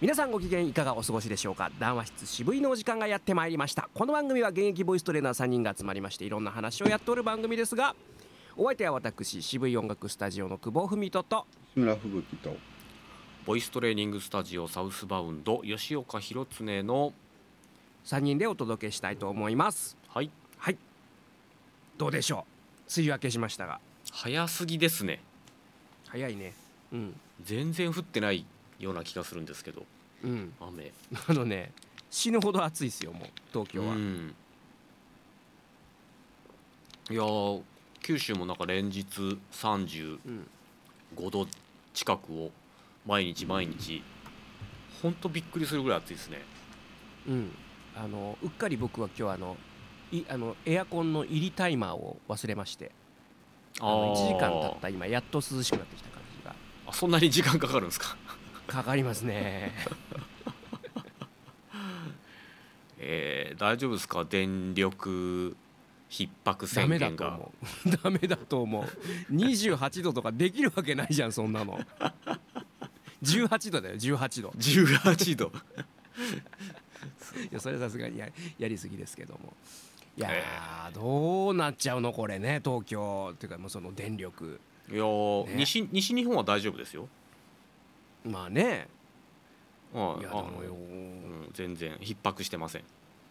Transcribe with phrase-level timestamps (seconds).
[0.00, 1.70] 皆さんご機嫌いかがお過ごしでしょうか？
[1.78, 3.88] 談話室渋いのお時間がやってまいりました。
[3.94, 7.94] この番組は現役ボイストレーナー3人が集まりましていろんな話をやっておる番組ですが
[8.56, 12.56] お相手は私渋い音楽スタジオの久保文人と志村吹雪と
[13.46, 17.12] ボイストレーニングスタジオサウスバウンド吉岡弘恒の
[18.04, 19.96] 3人でお届けしたいと思います。
[20.08, 20.30] はい。
[20.58, 20.76] はい。
[21.96, 22.44] どうでしょ
[22.88, 23.00] う？
[23.00, 23.80] 梅雨明けしましたが。
[24.12, 25.22] 早すぎですね。
[26.08, 26.52] 早いね。
[26.92, 27.14] うん。
[27.42, 28.44] 全然降ってない
[28.78, 29.84] ような気がするんですけど。
[30.22, 30.52] うん。
[30.60, 30.92] 雨。
[31.28, 31.72] あのね
[32.10, 34.34] 死ぬほど暑いですよもう東京は、うん。
[37.10, 37.62] いやー
[38.02, 39.04] 九州もなんか連日
[39.52, 40.46] 35うん
[41.30, 41.46] 度
[41.92, 42.50] 近くを
[43.06, 44.02] 毎日毎日。
[45.02, 46.42] ほんとびっくりするぐらい暑いですね。
[47.28, 47.50] うん、
[47.94, 49.56] あのうっかり僕は今日あの
[50.12, 52.90] いあのエアコンの入りタイマーを忘れまして。
[53.80, 56.54] あの1時間経った今やっと涼しくなってきた感じが。
[56.86, 58.16] あそんなに時間かかるんですか？
[58.66, 59.72] かかりますね。
[62.98, 64.24] えー、大丈夫ですか？
[64.24, 65.56] 電力
[66.10, 67.52] 逼迫ダ宣メだと思
[67.86, 67.90] う。
[68.02, 68.84] ダメだと思う。
[69.34, 71.78] 28度とかできるわけないじゃんそんなの。
[73.22, 74.48] 18度だよ18度。
[74.50, 75.52] 18度。
[77.50, 79.52] いやそれはさすがにややりすぎですけども。
[80.16, 83.32] いやどうなっちゃうのこれね東京。
[83.34, 84.60] っていうかもうその電力。
[84.88, 85.54] いやー、ね。
[85.56, 87.08] 西西日本は大丈夫ですよ。
[88.24, 88.88] まあね。
[89.92, 90.26] はい。
[90.26, 90.74] あのやでもよ。
[90.74, 91.96] うん、全然。
[92.00, 92.82] 逼迫してません。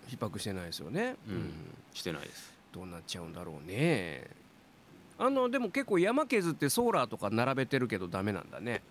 [0.07, 1.51] 逼迫してないですよね、うん。
[1.93, 2.53] してないです。
[2.73, 4.27] どうなっちゃうんだろうね。
[5.17, 8.81] あのでも結構山削ってソーラーとか並べてるけどダメなんだね。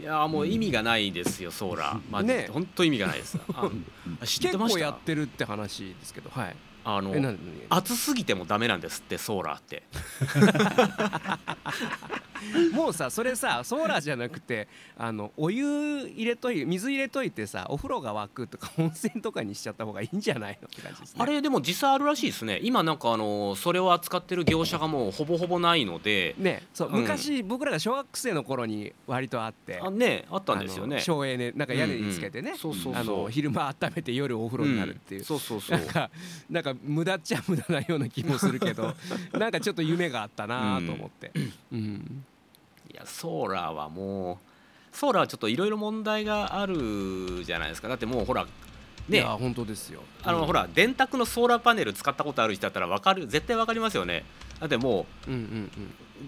[0.00, 2.00] いやーもう意味がないですよ、ソーラー。
[2.10, 2.48] まあ、ね。
[2.52, 3.38] 本当意味がないです。
[3.52, 3.68] あ
[4.24, 4.78] 知って結ました？
[4.78, 6.56] 構やってるって話ですけどはい。
[6.84, 9.82] あのえなん暑すぎてもダメなんですってソーラーって。
[12.72, 21.22] もうさそれさソーラーじゃなくてあのお湯入れとい水入れといてさお風呂が沸くとか温泉とかにしちゃった方がいいんじゃないのって感じですね。
[21.22, 22.60] あれでも実際あるらしいですね。
[22.62, 27.00] 今なんかあのそれを扱ってる業者がもうほぼほぼないので、ねそううん。
[27.02, 31.00] 昔、僕らが小学生の頃に割とあってあねあったんですよね。
[31.00, 32.54] 省エネなんか屋根につけてね、
[33.30, 35.24] 昼間温めて夜お風呂になるっていう、ん。
[35.24, 35.78] そうそうそな。
[35.80, 36.10] うんか
[36.50, 38.94] なんか無駄っちゃ無駄なような気もするけど
[39.32, 41.32] なんかちょっと夢があったなと思って、
[41.72, 41.78] うん。
[41.78, 42.27] い
[42.98, 44.34] やソーラーはも
[44.92, 47.88] うソーラーはちょっといろいろ問題があるじゃないですか。
[47.88, 48.46] だってもうほら
[49.08, 49.18] ね。
[49.18, 50.02] いや本当ですよ。
[50.22, 50.46] あの、うん。
[50.46, 54.24] ほら電卓のソーラーパネル使ったことある人だったらわかる絶対わかりますよね。
[54.60, 55.64] だってもうんうんうん。
[55.64, 55.70] う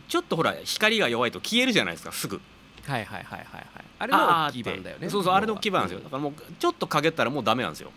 [0.09, 2.41] ちょっとほら光が弱いと消えるじゃないですかすぐ。
[2.87, 3.67] はいはいはいはいはい。
[3.99, 4.71] あれの大きいあーって。
[4.71, 5.35] 版だよねそうそう。
[5.35, 6.05] あれの大きい版なんですよ。
[6.05, 7.91] だからもうちょっと陰ったらもうダメなんですよ。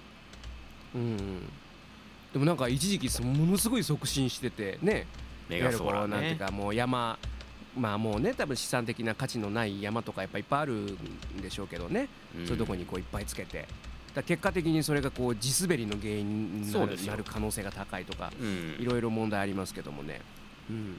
[0.96, 1.50] うんうん。
[2.34, 5.06] でもなんか一時期ものすごい促進しててね。
[5.50, 7.20] メガソーラーなんていうかもう山
[7.76, 10.98] まあもうね多分資産的な価値のない山とかやっぱいっぱいあるん
[11.42, 12.08] でしょうけどね、
[12.38, 12.46] うん。
[12.46, 13.68] そういうとこにこういっぱいつけて。
[14.14, 16.72] だ結果的にそれがこう地滑りの原因に
[17.08, 18.76] なる可能性が高いとかうん。
[18.80, 20.22] いろいろ問題ありますけどもね、
[20.70, 20.98] うん、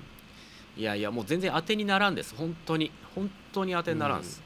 [0.77, 2.35] いやいやもう全然当てにならんです。
[2.37, 2.91] 本当に。
[3.15, 4.43] 本当に当てにならんです、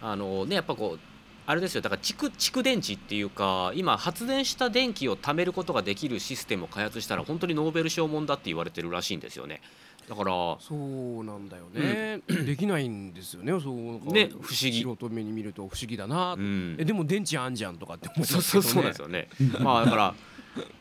[0.00, 1.00] あのねやっぱこう
[1.44, 1.80] あれですよ。
[1.80, 9.60] だから蓄蓄電池っていうか今発電した電気を貯めることができるシステムを開発したら本当にノーベル賞もんだって言われてるらしいんですよね
[10.08, 13.52] だからそうなんだよね、 できないんですよね。
[13.60, 14.82] そうね不思議。
[14.82, 16.76] 素人目に見ると不思議だな、うん。
[16.78, 19.28] えでも電池あんじゃんとかって思いますけど、ね、そうそうそうなんですよね。
[19.60, 20.14] まあだから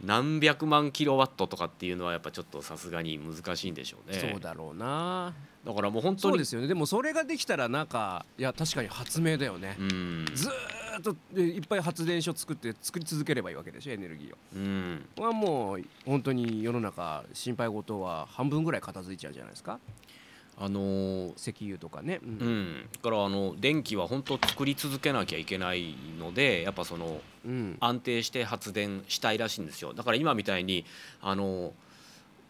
[0.04, 4.18] 何百万キロワットとかっていうのはやっぱちょっとさすがに難しいんでしょうね。
[4.18, 5.34] そうだろうな。
[5.66, 6.68] だからもう本当にそうですよね。
[6.68, 10.26] でもそれができたらなんかいや確かに発明だよね、うん。
[10.34, 10.52] ずー
[11.00, 14.38] っとえいっぱい発電所作って作り続ければいいわけでしょエネルギーを。
[14.56, 15.06] うん。
[15.18, 19.80] はもう本当に世の中心配事は半分ぐらい片付いちゃうじゃないですか
[20.64, 22.62] あのー石油とかね、ううん。
[22.84, 27.78] ん、だからあの電気は本当作り続けなきゃいけないのでやっぱそのうん。
[27.80, 29.94] 安定して発電したいらしいんですよ。
[29.94, 30.86] だから今みたいに
[31.22, 31.74] あの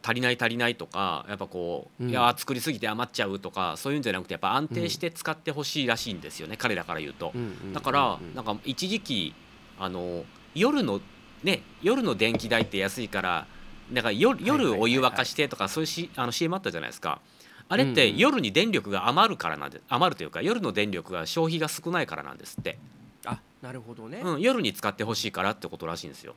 [0.04, 2.10] 足りない足りないとかやっぱこう、うん。
[2.10, 7.32] いや作りすぎて余っちゃうとかそういうんじゃなくてやっぱ安定して使ってほしいらしいんですよね、彼らから言うと。
[7.34, 7.38] う。
[7.38, 8.36] んうんだからうん。
[8.36, 9.34] なんか一時期
[9.80, 11.00] あの夜の
[11.44, 13.48] ね夜の電気代って安いから
[13.92, 14.72] なんか夜はいはいはいはい。
[14.72, 17.22] 夜お湯沸かしてとかそういうしあの CM あったじゃないですか。
[17.71, 17.95] あれっうんうん。
[17.95, 22.77] て夜に電力が余るからなんで余るというか夜の電力が消費が少ないからなんですって、
[23.25, 26.35] あなるほどね、うん、夜に使ってほしいからってことらしいんですよ。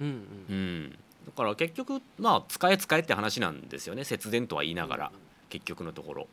[0.00, 0.16] うんうん。
[0.48, 0.90] うん、
[1.26, 4.04] だから結局まあ使え使えって話なんですよね。
[4.04, 5.12] 節電とは言いながら
[5.50, 6.28] 結局のところ。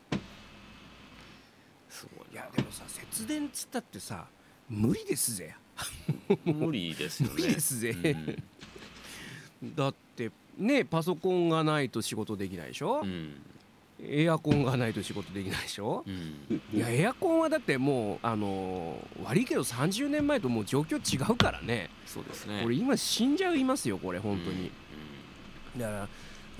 [1.90, 4.24] すごいいやでもさ節電っつったってさ
[4.70, 5.54] 無理ですぜ。
[6.46, 7.34] 無理ですよね。
[7.34, 7.90] 無理ですぜ。
[9.62, 9.74] うん。
[9.74, 13.34] だってねパソコンがないと仕事できないでしょ、うん
[14.04, 16.04] エアコンがないと仕事できないでしょ？
[16.06, 16.60] うん。
[16.74, 21.90] いやエアコンはだってもうあのー悪いけど30年前ともう状況違うからね。
[22.06, 22.60] そうですね。
[22.62, 24.70] これ今死んじゃいますよこれ本当に、
[25.78, 26.08] だから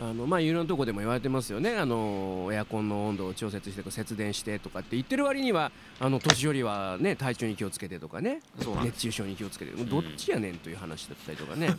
[0.01, 1.77] あのまあいろんなとこでも言われてますよね。
[1.77, 8.41] あのエアコンの温度を調節して節電してとかって言ってる割にはあの年寄りはね体調に気をつけてとかね。
[8.85, 9.73] 熱中症に気をつけて。
[9.85, 11.77] どっちやねんという話だったりとかね。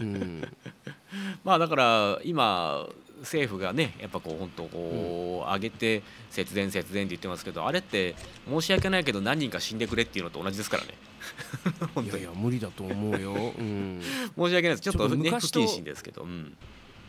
[0.00, 0.42] うん、
[1.42, 2.86] まあだから今
[3.20, 8.14] 政府がねやっぱこう本当こう上げて節電節電って言ってますけどあれって
[8.48, 10.94] 申し訳ないけど何人か死んでくれっていうのと同じですからね。
[12.04, 13.32] いやいや無理だと思うよ。
[13.32, 14.00] うん。
[14.02, 14.80] 申し訳ないです。
[14.82, 16.56] ちょっとね不謹慎ですけどうん。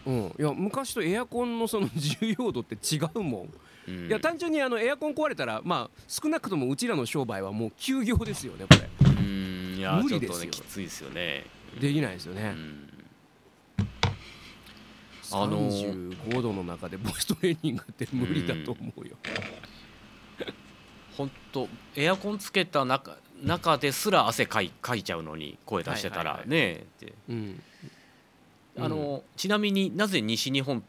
[0.06, 3.54] うん、いや昔とエアコンのその重要度って違うもん、
[3.88, 4.08] うん。
[4.08, 8.90] いや単純にあのエアコン壊れたらまあ少なくともうちらの商売はもう休業ですよねこれ。
[9.06, 9.76] うん。
[9.78, 10.34] いや無理ですよ。
[10.36, 11.46] とねきついですよね。
[11.80, 12.89] できないですよね、うん
[15.32, 19.18] あのー35度の中でボイストレーニングって無理だと思うよ、
[21.18, 27.14] 本当エアコンつけた中中ですら汗かいかいちゃうのに声出してたらねって。
[27.30, 27.62] うん。
[28.78, 30.84] あのちなみになぜ西日本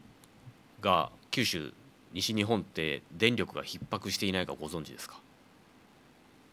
[0.79, 1.73] が九州
[2.13, 5.19] 西日本って電力が逼迫していないかご存知ですか？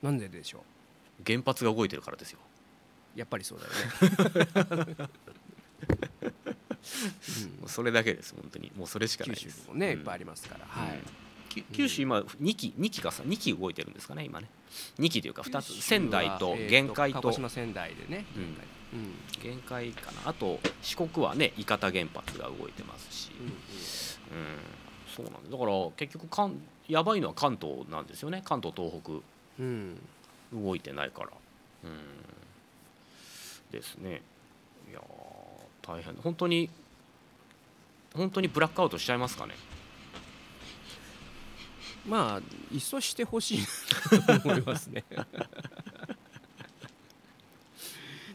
[0.02, 0.64] なんででしょ
[1.26, 2.38] 原発が動いてるからですよ。
[3.16, 3.66] うやっぱりそうだ
[4.78, 5.08] よね、
[7.60, 8.72] もうそれだけです本当に。
[8.76, 9.56] もうそれしかうん、ないです。
[9.56, 9.98] 九州にもね、うん。
[9.98, 10.98] いっぱいありますから、はい。
[11.72, 14.48] 九州今2機2機かさ2機動いてるんですかね今ね。
[14.98, 17.20] 2機というか2つ仙台とえー限界と。
[17.20, 19.14] 鹿児島仙台でね、うん。
[19.42, 20.28] 限界かな。
[20.30, 23.52] あと四国はね伊方原発が動いてますし、うんうん、
[25.14, 28.42] そうなんだだから結局関やばいのは関東なんですよね。
[28.44, 28.92] 関東東
[29.58, 29.98] うん。
[30.50, 31.30] 北動いてないから。
[31.84, 31.98] うん。
[33.70, 34.22] ですね。
[34.90, 35.02] いやー
[35.88, 36.68] 大変本当に
[38.14, 39.54] 本当にブラックアウトしちゃいますかね？
[42.06, 43.58] まあいっそしてほしい
[44.28, 45.04] なと思いますね。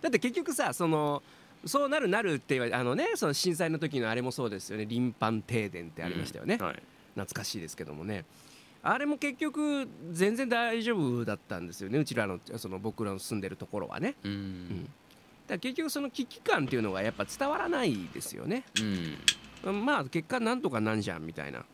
[0.02, 1.24] だって結局さその
[1.66, 4.86] そうなるなるって言われあのねその震災の時のあれもそうですよね。
[4.86, 6.82] リンパン停電ってありましたよね、うんはい。
[7.16, 8.26] 懐かしいですけどもね。
[8.82, 12.00] あれも結局全然大丈夫だったんですよね。
[12.00, 14.16] うちらのその僕らの住んでるところはね。
[14.24, 14.84] うん。
[14.84, 14.92] だか
[15.50, 18.64] ら結局その危機感っていうのがやっぱ伝わらないですよね。
[19.66, 19.86] うん。
[19.86, 21.66] まあ結果なんとかなんじゃんみたいな。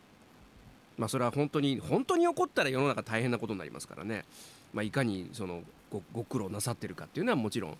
[0.98, 4.24] まあそれは本当に本当に起こったら世の中大変なことになりますからね。
[4.72, 7.76] まあいかにそのごご苦労なさってるかっていうのはもちろん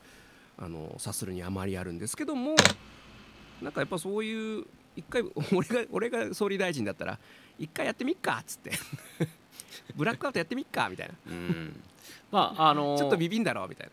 [0.59, 2.55] あの察するにあまりあるんですけども
[3.63, 4.65] なんかやっぱそういう
[4.97, 5.23] 一回
[5.55, 7.19] 俺が俺が総理大臣だったら
[7.59, 8.73] 一回やってみっかっつって。
[9.95, 11.15] ブラックアウトやってみっかみたいな。
[11.27, 11.81] うん。
[12.31, 13.93] まああのーちょっとビビんだろみたいな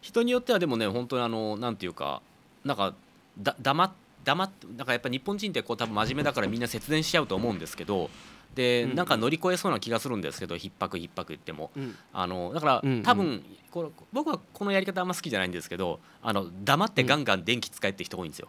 [0.00, 2.22] 人によってはでもね本当にあのなんていうか
[2.64, 2.94] なんか
[3.40, 3.92] だ黙っ
[4.24, 8.10] 黙ってなんかやっぱ日本人ってこう多分真面目だからみんな節電しちゃうと思うんですけど
[8.54, 11.70] で、うんなんか乗り越えそうな気がするんですけど逼迫逼迫言っても。
[11.76, 11.96] うん。
[12.12, 13.02] あのだから、うんうん。
[13.02, 18.48] 多分これ僕はこのやり方あんま好きじゃないんですけどあの黙ってガンガン電気使えって人多いんですよ。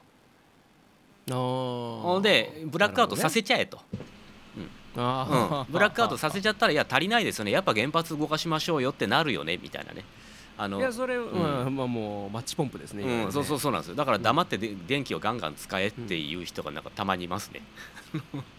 [1.31, 3.79] あほんでブラックアウトさせちゃえと、
[4.97, 7.51] あうん、ブラックアウトさせちゃったらいや足りないですよね。
[7.51, 10.03] やっぱ原発動かしましょうよってなるよねみたいなね。
[10.61, 13.95] あのいやそれ、まあまあもうマッチポンプですねねうん、そうそうそうなんですよ。
[13.95, 17.61] だから黙ってで電気をガンガン使えっていう人がなんかたまにいますね。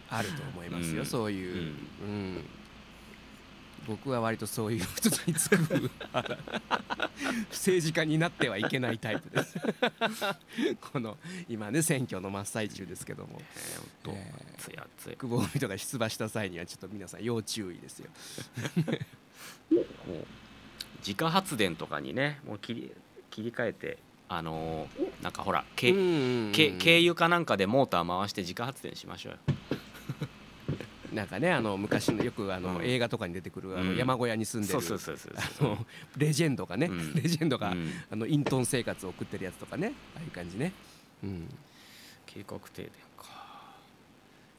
[0.08, 1.06] あると思いますよ、うん。
[1.06, 2.36] そういう、ううん。
[2.36, 2.44] ん
[3.86, 5.58] 僕は割とそういう人につく。
[7.50, 9.58] 政治家になってはいけないタイプです。
[10.80, 11.18] この
[11.50, 13.40] 今ね選挙の真っ最中ですけども。
[13.40, 15.16] えーえ熱い熱い。
[15.16, 18.08] 久保人が出馬した際にはちょっと皆さん要注意ですよ
[21.06, 22.92] 自家発電とかにねもう切り
[23.30, 29.38] 切り替えてあのーなんかほらけ、うんけ軽油かなんかでモーター回して自家発電しましょうよ。
[31.12, 32.84] なんかねあの昔のよくあの、うん。
[32.84, 33.96] 映画とかに出てくるあのうん。
[33.96, 34.78] 山小屋に住んでる、
[36.16, 37.14] レジェンドがね、うん。
[37.20, 37.90] レジェンドが、うん。
[38.10, 40.72] あの隠遁生活を送ってるやつとかねああいう感じね、
[41.24, 41.48] うん、
[42.26, 43.26] 計画停電か。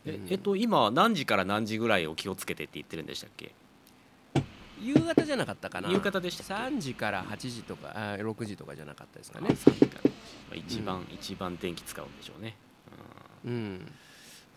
[0.05, 0.27] え,、うん。
[0.29, 3.53] えっと今何時から何時ぐらいを気をつけてって言ってるんでしたっけ？
[4.81, 5.89] 夕方じゃなかったかな。
[5.89, 10.09] 夕方でしたっけ？3時から8時とかあ6時とかじゃなかったですかあね3時から。
[10.09, 10.11] ま
[10.53, 12.55] あ一番、一番電気使うんでしょうね、
[13.45, 13.91] うん、うん。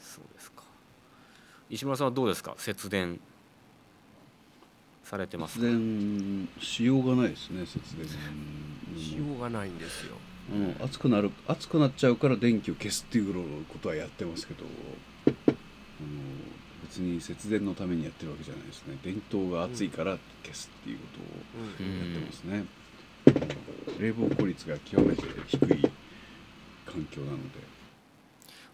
[0.00, 0.62] そうですか。
[1.70, 2.54] 石村さんはどうですか？
[2.58, 3.20] 節電
[5.02, 8.06] されてます節電しようがないですね節電。
[8.98, 10.16] しようがないんですよ。
[10.52, 14.64] あの暑くなる暑くなっちゃうから電気を消すっていうことはやってますけど。
[15.26, 16.33] あの
[16.94, 18.96] 別に節電のためにやってるわけじゃないですね。
[19.02, 21.20] 電灯が暑いから消すっていうこと
[21.58, 22.64] をうんやってますね、
[23.98, 25.90] 冷房効率が極めて低い
[26.86, 27.74] 環境なので。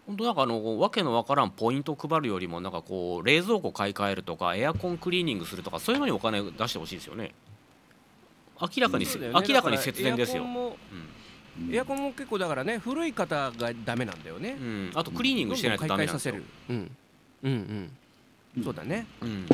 [0.05, 7.33] 本当なんかあのわけのわからんポイントを配るよりもなんかこう冷蔵庫買い替えるとかエアコンクリーニングするとかそういうのにお金出してほしいですよね。
[8.59, 9.11] 明らかにね。
[9.33, 10.43] 明らかに節電ですよ。
[11.71, 14.57] エアコンも結構だからね古い方がダメなんだよね。
[14.59, 16.35] うん、うん、あとクリーニングしてないとダメなんですよ。
[16.35, 16.91] どんどん買い替えさせる。
[17.43, 17.49] うん。
[17.49, 17.91] うんうん
[18.63, 19.07] そうだね。
[19.21, 19.45] うん。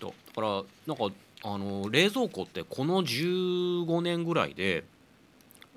[0.00, 1.14] とだからなんか
[1.44, 4.84] あの冷蔵庫ってこの15年ぐらいで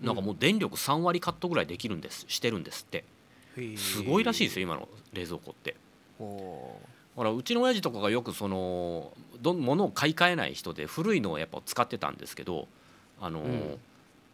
[0.01, 3.03] なんかもう電力3割カットぐらいできるんですしてるんですって。
[3.77, 5.75] すごいらしいですよ今の冷蔵庫って。
[6.17, 6.79] ほ
[7.15, 12.67] だからうちの親父とかがよくそのどん物を買い替えない人で古いのをやっぱ使ってたんですけど
[13.21, 13.77] あの、うん。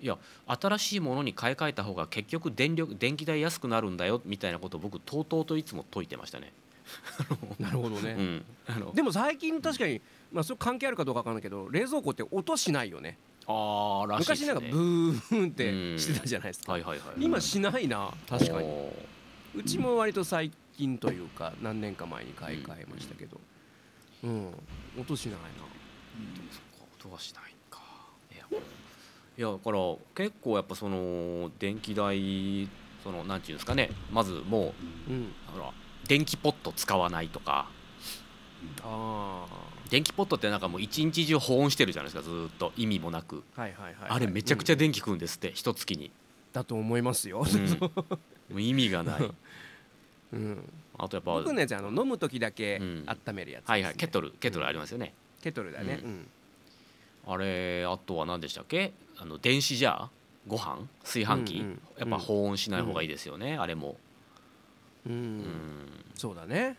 [0.01, 0.17] いや
[0.47, 6.51] 新しいものに買い替えた方が結局電力電気代安くなるんだよみたいなことを僕とうとうといつも説いてましたね。
[7.59, 13.17] う なるほどね、うん、あのでも最近確かに、まあ、それ関係あるかどうかわかんないけど冷蔵庫って音しないよね。
[13.47, 14.45] あーらしいね。
[14.45, 18.67] 昔なんかブーンってしてたじゃないですか、はいはいはい今しないな確かに。
[19.55, 23.39] うちも割と最近というか何年か前に買い替えましたけど。
[24.23, 24.53] うん、
[24.99, 25.39] 音しないな。
[26.51, 27.79] そっか音はしないか。
[28.33, 28.45] いや。
[29.37, 29.79] いやだから
[30.15, 32.69] 結構やっぱその電気代
[33.03, 33.89] そのなんていうんですかね。
[34.11, 34.73] まずも
[35.09, 35.33] ううん。
[35.47, 35.71] ほら
[36.11, 37.69] 電気ポット使わないとか。
[38.83, 39.45] あ
[39.89, 42.73] 電気ポットってなんかもう一日中保温してるじゃないですかずーっと。
[42.75, 43.45] 意味もなく。
[43.55, 46.11] あはいはいはい、あれめちゃくちゃ電気食うんですって一月に、
[46.51, 47.69] だと思いますよ、うん。
[47.79, 47.89] も
[48.55, 49.21] う意味がない。
[50.33, 51.31] うん、あとやっぱ。
[51.31, 53.05] 僕のやつあの飲む時だけうん。
[53.07, 53.95] 温めるやつですね、はいはい。
[53.95, 56.27] ケトルケトルありますよね、ケトルだね、ううん。
[57.25, 58.91] あれあとは何でしたっけ？
[59.17, 60.07] あの電子ジャー？
[60.45, 60.89] ご飯？
[61.03, 63.95] 炊飯器、うんうんやっぱ保温しない方がいいですよね、あれも、
[65.07, 65.13] うん。
[65.13, 66.77] うんそうだね。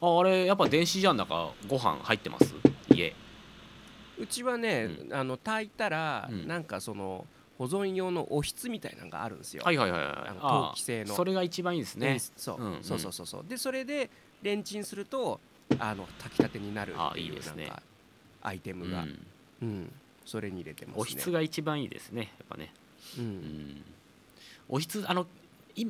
[0.00, 2.54] ああれやっぱ電子ジャーの中ご飯入ってます？
[2.90, 3.14] 家。
[4.18, 6.48] うちはね、あの炊いたら、うん。
[6.48, 7.24] なんかその
[7.58, 11.14] 保存用のおひつみたいなのがあるんですよ、はいはいはいはいあのあ陶器製の。
[11.14, 12.18] それが一番いいですね。
[12.36, 12.82] そう、うんうん。
[12.82, 13.44] そうそうそうそう。
[13.48, 14.10] でそれで
[14.42, 15.38] レンチンすると
[15.78, 17.66] あの炊きたてになるあっていういいですね。
[17.66, 17.82] なんか
[18.42, 19.26] アイテムが、うん。
[19.62, 19.92] うん。
[20.24, 21.00] それに入れてますね。
[21.00, 22.72] おひつが一番いいですねやっぱね。
[23.18, 23.84] ううんん。
[24.68, 25.26] おひつあの
[25.76, 25.86] い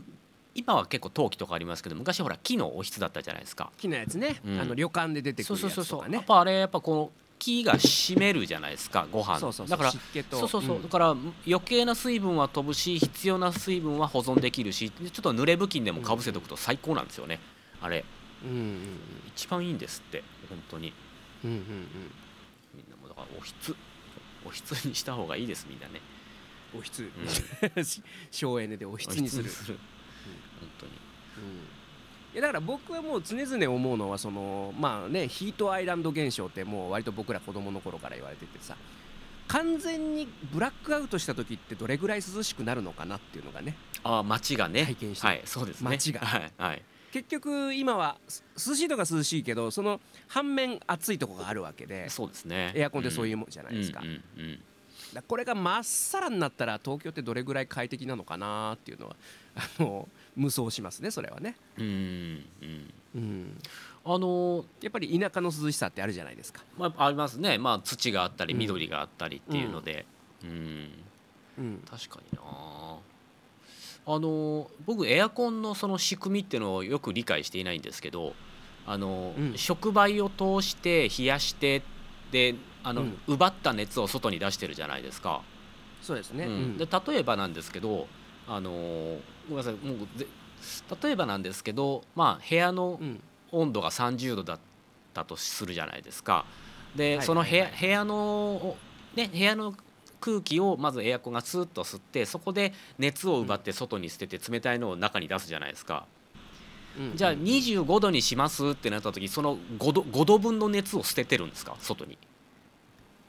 [0.55, 3.71] 今は結構陶器とかありますけど昔ほら木のおひつだったじゃないですか。
[3.79, 4.61] 木のやつね、うん。
[4.61, 9.39] あの旅館で出てくそうるそうそうそう、やつとかねやっぱあれやっぱこの木が締めるじゃないですかご飯。
[9.39, 9.79] そうそうそう。
[9.79, 10.83] だからそうそうそう、ん。
[10.83, 11.17] だから
[11.47, 17.41] 余計な水分は飛ぶし必要な水分は保存できるしちょっと濡れ布巾でもかぶせとくと最高なんですよね、
[17.81, 18.05] あれ。
[18.45, 18.79] うんうん
[19.35, 20.93] 一番いいんですって本当に。
[21.45, 21.65] うんうんうん。
[22.75, 23.75] みんなもだからおひつ
[24.45, 26.01] おひつにした方がいいですみんなね、うん
[26.75, 27.85] おひつうん、
[28.31, 29.51] 省エネでおひつにする
[30.63, 30.93] 本当に。
[30.93, 31.55] うん。
[32.35, 38.75] いやだから僕はもう常々思うのはそのまあねヒートアイランド現象ってもう割と僕ら子供の頃から言われててさ
[39.49, 44.87] 完全にブラックアウトした時ってどれぐらい涼しくなるのかなっていうのがねああ街がね。
[44.87, 45.91] 体験してはいそうですね。
[45.91, 46.21] 街が。
[46.21, 46.83] はいはい。
[47.13, 52.73] 結局今はす涼しいとか涼しいけどその反面暑いとこがあるわけでそうですね。
[52.75, 54.53] エアコンってそういうもんじゃないですか,、うんうんうん。
[54.55, 54.63] だか
[55.17, 59.17] らこれがまっさらになったら東京ってどれぐらい快適なのかなっていうのは
[59.57, 62.95] あの無双しますねそれはね、うんうん。
[63.15, 63.59] うん、
[64.05, 68.61] あのやっぱり田舎の涼しさってあるじゃないですか、まあ、ありますね、まあ、土があったりうん。
[68.61, 70.07] 緑があったりっていうので、
[70.43, 70.91] うん。
[71.59, 72.43] うん、確かにな。
[74.05, 78.35] あの僕エアコンのその仕組みっていうのをよく理解していないんですけど
[78.87, 79.59] あの、うん。
[79.59, 81.83] 触媒を通して冷やして
[82.31, 83.19] であの、うん。
[83.27, 85.43] 奪った熱を外に出してるじゃないですか。
[86.01, 86.49] そうですね、
[86.79, 88.09] で例えばなんですけど
[88.49, 88.71] あの
[89.49, 90.27] ごめんなさいもうぜ
[91.03, 93.21] 例えばなんですけど、まあ、部屋のうん
[93.55, 94.59] 温度が30度だっ
[95.13, 96.47] たとするじゃないですか。
[96.97, 98.77] で、はいその部屋,、の、
[99.15, 99.75] ね、部屋の
[100.21, 106.07] 空気をまずエアコンがスーッと吸ってそこで熱を奪って外に捨てて冷たいのを中に出すじゃないですか。
[106.99, 111.77] うんじゃあ25度にしますってなった時その5度 ,5 度分の熱を捨ててるんですか？
[111.81, 112.17] 外に。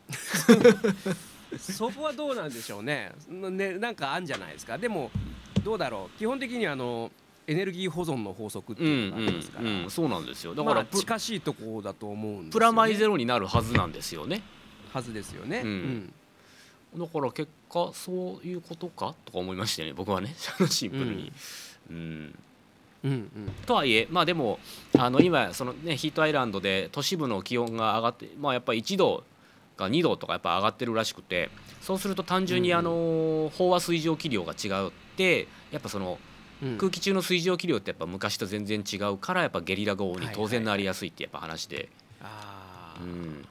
[1.60, 3.12] そこはどうなんでしょうね。
[3.30, 4.78] ねなんかあんじゃないですか。
[4.78, 5.12] でも
[5.64, 6.18] どうだろう。
[6.18, 7.12] 基本的にあの
[7.48, 10.56] エネルギー保存の法則ってうんいうのがありますから、うんうん、そうなんですよ。
[10.56, 14.42] だまあからプ,、近しいところだと思うんですよ、ね、プラマイゼロになるはずなんですよね。
[14.94, 16.14] はずですよね、うん。
[16.96, 19.94] だから結果そういうことかとか思いましたよね。
[19.94, 20.36] 僕はね。
[20.70, 21.32] シンプルに。
[21.90, 21.96] うん。
[23.04, 23.12] うん。
[23.12, 23.30] うん
[23.66, 24.60] とはいえまあでも
[24.98, 29.24] あの今そのねヒートアイランドで都市部の気温が上がってまあやっぱり1度
[29.74, 31.50] か2度とかやっぱ上がってるらしくて
[31.82, 36.20] そうすると単純にうんあの飽和水蒸気量が違うってやっぱその
[36.64, 36.78] うん。
[36.78, 40.56] 空気中の水蒸気量ってやっぱ昔と全然違うからやっぱゲリラ豪雨に当然はいはい。
[40.56, 41.90] はいなりやすいってやっぱ話で、
[42.22, 43.04] あー。
[43.04, 43.46] うん、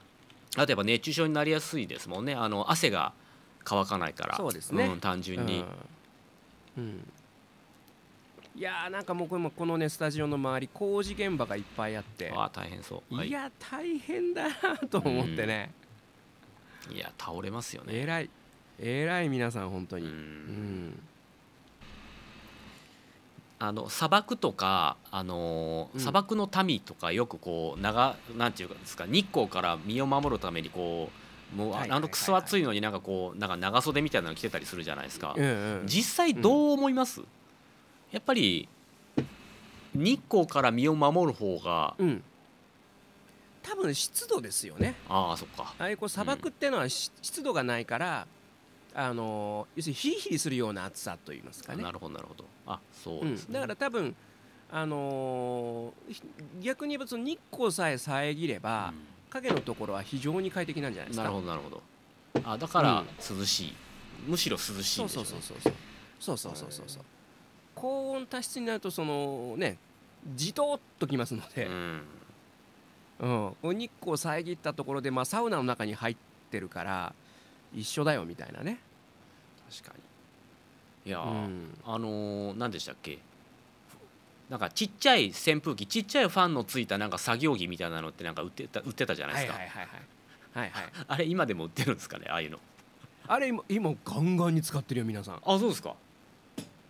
[0.57, 2.35] あとやっぱ熱中症になりやすいですもんね。
[2.35, 3.13] あの汗が
[3.65, 4.37] 乾かないから。
[4.37, 4.95] そうですね。
[4.95, 5.65] ん単純に、
[6.79, 7.13] うん、うん。
[8.55, 12.33] いやーなんかもうこれもこのねスタジオの周り工事現場がいっぱいあって。
[12.35, 15.73] ああ大変そう、はい、いや大変だなと思ってね、
[16.91, 17.95] いや倒れますよね。
[17.95, 18.31] えらい。
[18.79, 20.07] えらい皆さん本当うに。
[20.07, 20.13] うん。
[20.89, 21.01] ん。
[23.59, 26.01] あの砂漠とか、あのーうん。
[26.01, 31.11] 砂漠の民とかよくこう長なんていうかですか日光から身を守るためにこ
[31.55, 35.49] うもうあのくそ暑いのになんかこうなんか長袖みたいなの着てたりするじゃないですか、うんう
[35.85, 35.87] ん。
[35.87, 37.21] 実際どう思います、
[38.11, 38.69] やっぱり
[39.95, 42.25] 日光から身を守る方がうん
[43.63, 44.95] 多分湿度ですよね。
[45.09, 45.75] ああそっか。
[45.79, 48.27] ああいうこう砂漠っていうのはし湿度がないから
[48.95, 51.83] あのー要するにヒリヒリするような暑さといいますかね。
[51.83, 52.45] なるほどなるほど。
[52.67, 54.15] あそううんですね、だから多分
[54.71, 55.93] あの
[56.61, 58.93] 逆に言えばその日光さえ遮れば、
[59.31, 61.25] 影のところは非常に快適なんじゃないですか。
[61.25, 61.83] なるほどなるほど。
[62.45, 63.05] あだから
[63.39, 63.75] 涼しい、
[64.27, 65.59] むしろ涼しいそうそうそうそう
[66.21, 67.03] そうそうそうそうそう。
[67.75, 69.79] 高温多湿になるとそのね
[70.35, 72.03] じとっときますので、うん
[73.21, 73.79] うん。
[73.79, 76.17] 日光遮ったところで、まあ、サウナの中に入っ
[76.51, 77.15] てるから
[77.75, 78.79] 一緒だよみたいなね、
[79.71, 81.11] 確かに。
[81.11, 83.19] いやー、うん、あのー何でしたっけ？
[84.51, 89.89] なんかちっちゃい扇風機ちっちゃいファンのついたなんか作業着みたいなのってなんか売ってた売ってたじゃないですか、はいはいはい
[90.55, 90.93] はいはいはい。
[91.09, 92.59] あれ今でも売ってるんですかねああいうの。
[93.27, 95.37] あれ今今ガンガンに使ってるよ皆さん。
[95.37, 95.95] あそうですか。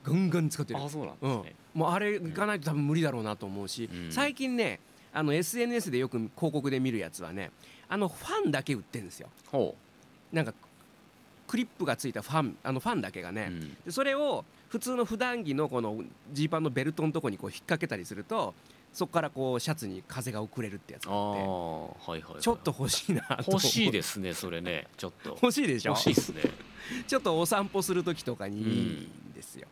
[0.02, 0.80] ガンガンに使ってる。
[0.82, 1.42] あそうなんですうん。
[1.42, 4.10] ね、もうあれ行かないと多分無理だろうなと思うし、うん。
[4.10, 4.80] 最近ね
[5.12, 7.50] あの SNS でよく広告で見るやつはね
[7.88, 9.28] あのファンだけ売ってるんですよ。
[9.50, 9.74] ほ
[10.32, 10.54] なんか
[11.46, 13.76] クリップがついたファンあのファンだけがう、ね、うん。
[13.84, 16.02] でそれを普通の普段着のこの
[16.32, 18.54] ジーパンのベルトのとこにこう引っ掛けたりすると
[18.90, 21.40] そこからこうシャツに風が送れるってやつあがあって。
[21.40, 25.30] あはいはい、はい、ちょっと欲しいな欲しいですねそれねちょっと。
[25.42, 25.90] 欲しいでしょ？
[25.90, 26.42] 欲しいですね。
[27.06, 29.32] ちょっとお散歩する時とかにいいん。
[29.34, 29.66] ですよ、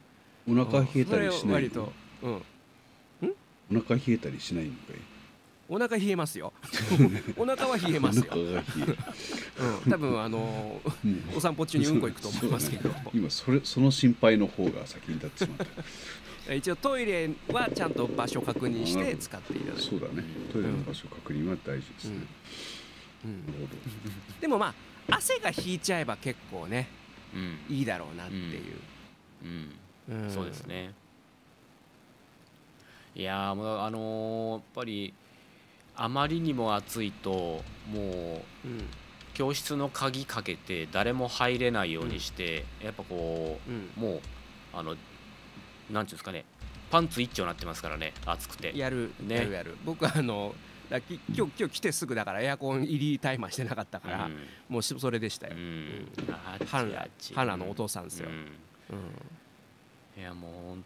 [0.48, 1.86] お腹冷えたりしそれを割ない
[2.22, 2.42] うん、
[3.78, 5.19] お腹冷えたりしないのかい？
[5.72, 6.52] お腹冷えますよ。
[7.38, 8.24] お腹は冷えますよ。
[8.34, 12.92] うん、多分あのえもうお散歩中にうんこ行くと思いますけど。
[13.14, 15.58] 今それその心配の方が先に立ってしまっ
[16.44, 16.54] た。
[16.54, 19.82] 一応トイレはちゃんと場所確認して使っていただいて。
[19.82, 20.24] そうだね。
[20.52, 22.26] トイレの場所確認は大事ですね、
[23.24, 23.30] うん。
[23.30, 23.46] うん。
[23.46, 23.70] なるほど
[24.40, 24.74] でもま
[25.08, 26.88] あ汗が引いちゃえば結構ね
[27.32, 27.58] うん。
[27.68, 28.74] いいだろうなっていう、
[29.44, 29.70] うん。
[30.08, 30.34] うん。
[30.34, 30.92] そうですね。
[33.14, 35.14] いやーもうあのーやっぱり
[36.02, 38.88] あまりにも暑いともううん。
[39.34, 43.90] 教室の鍵かけて誰も入れないようにして、やっぱこうん。
[43.96, 44.20] うもう
[44.74, 45.06] あのなんて
[45.92, 46.44] いうんですかね
[46.90, 48.76] パンツ一丁になってますからね暑くて。
[48.76, 49.36] やる、ね。
[49.36, 49.76] やるやる。
[49.84, 50.54] 僕はあの
[50.88, 54.38] だき今日今日来てすぐだからエアコン入りタイマーしてなかったから、うん。
[54.68, 56.06] もうしそれでしたよ、うん。
[56.32, 57.34] あっちハンラあっち。
[57.34, 58.28] ハンラのお父さんですよ。
[58.28, 58.34] うん。
[58.34, 60.20] うん。
[60.20, 60.84] いやもう本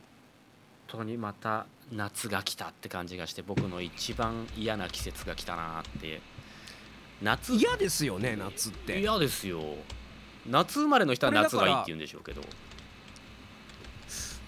[0.88, 6.20] 当にまた夏が来たって感じがして僕の一番嫌な季節が来たなって。
[7.22, 9.00] 夏嫌ですよね夏って。
[9.00, 9.62] 嫌ですよ。
[10.46, 12.42] 夏生まれの人は夏がいいって言うんでしょうけど。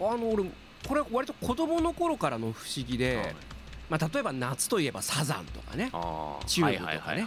[0.00, 0.44] あの俺
[0.86, 3.36] これ割と子供の頃からの不思議で、はい。
[3.88, 5.90] まあ、例えば夏といえばサザンとかね。
[6.46, 7.26] チューブとかね。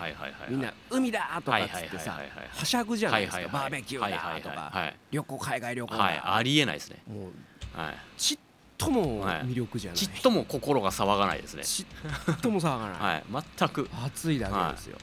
[0.50, 2.20] みんな海だとかっつってさ
[2.52, 3.48] はしゃぐじゃないですか。
[3.48, 6.22] バーベキューだとかはい旅行海外旅行だはい。
[6.24, 7.02] ありえないですね。
[7.08, 7.98] もうはい。
[8.18, 8.38] ちっ
[8.80, 11.64] とも魅力じゃない、ちっとも心が騒がないですね。
[11.64, 11.86] ち
[12.32, 13.46] っとも騒がない、はい。
[13.60, 13.88] 全く。
[14.06, 14.98] 暑いだけですよ、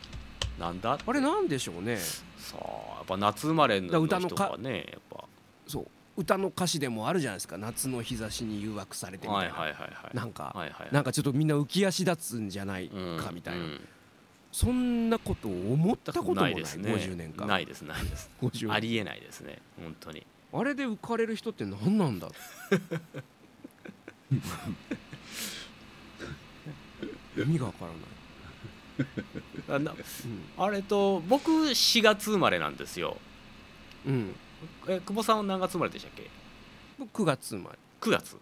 [0.59, 0.99] なんだ？
[1.07, 1.99] あれなんでしょうね。
[2.39, 2.65] さあ
[2.97, 5.25] やっぱ夏生まれのだから歌のか人はねやっぱ。
[5.69, 5.87] そう。
[6.17, 7.59] 歌の歌詞でもあるじゃないですか。
[7.59, 10.17] 夏の日差しに誘惑されてみたいな、はいはいはいはい。
[10.17, 10.89] なんか、はいはい。
[10.91, 13.81] なんかちょっとみんな浮き足立つんじゃないうんかみたいな、うん
[14.53, 16.55] そんなこと思ったこともない。
[16.55, 16.91] ですね。
[16.91, 17.47] 50年間。
[17.47, 18.31] ないですないです。
[18.41, 19.59] 50ありえないですね。
[19.79, 20.27] 本当に。
[20.55, 22.29] あれで浮かれる人って何なんだ？
[27.37, 27.99] 意味がわからない、
[29.69, 29.95] あな
[30.59, 33.19] あれと僕4月生まれなんですよ。
[34.07, 34.15] うん。
[34.15, 34.35] うん、
[34.89, 36.31] え久保さんは何月生まれでしたっけ？
[36.99, 37.79] 僕9月生まれ。
[38.01, 38.37] 9月。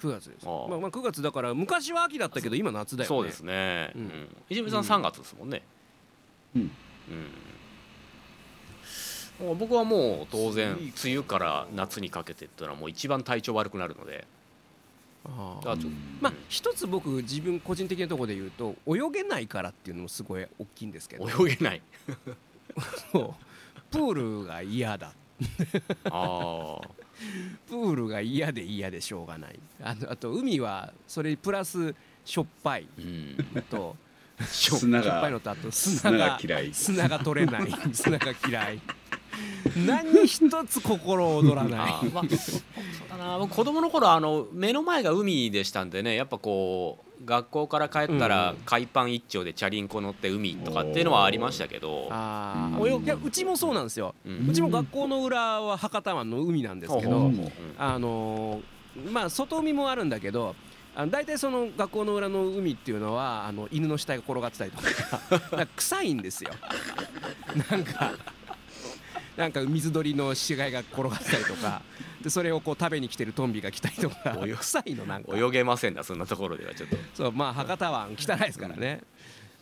[0.00, 0.46] 9月です。
[0.48, 0.68] ああ。
[0.68, 3.16] まあ、まあ9月だから昔は秋だったけど今夏だよね。
[3.16, 4.06] そうですね、ううん。
[4.06, 5.62] ん泉さん3月ですもんね。
[6.56, 6.70] うん。
[9.40, 14.26] うん、もう僕はもう当然いい梅雨から夏にかけてっていうのはもう一番体調悪くなるので
[15.24, 15.86] あああと。
[16.20, 21.26] まあ一つ僕自分個人的なところで言うと泳げないからっていうのもすごい大きいんですけど。
[21.46, 21.82] 泳げない。
[23.12, 23.34] そう。
[23.90, 25.12] プールが嫌だ。
[26.04, 26.80] ああ
[27.68, 29.58] プールが嫌で嫌でしょうがない。
[29.82, 33.36] あのあと海はそれプラスしょっぱいうん。
[33.54, 33.96] のと
[34.40, 36.74] 砂しょっぱいのがとあと砂砂がが嫌い。
[36.74, 37.72] 砂が取れない。
[37.92, 38.80] 砂が嫌い
[39.86, 41.80] 何一つ心躍らない。
[41.80, 42.62] あーまあ、そう
[43.08, 43.38] だな。
[43.38, 48.56] 僕子供の頃あの目の前が海でしたんでねやっぱこう学校から帰ったらうん。
[48.64, 57.52] 海パン一丁でチャリンコ乗って海とかっていうのはありましたけど、あいやうちもそうなんですよ、ううんちも学校の裏は博多湾の海なんですけど、ほうん。
[57.78, 58.62] あのー
[59.10, 60.54] まあ外海もあるんだけど
[60.94, 64.88] あの大体その学校の裏の海っていうのはあの犬の死体が転がってたりとか
[65.56, 66.50] なんか臭いんですよ。
[67.70, 68.12] なんか
[69.36, 71.82] なんか水鳥の死骸が転がってたりとか。
[72.22, 74.38] でそれをこう食べに来てるトンビが来たりとか。
[74.46, 75.36] 泳臭いのなんか。
[75.36, 76.96] 泳げませんなそんなところではちょっと。
[77.14, 79.00] そうまあ博多湾汚いですからね。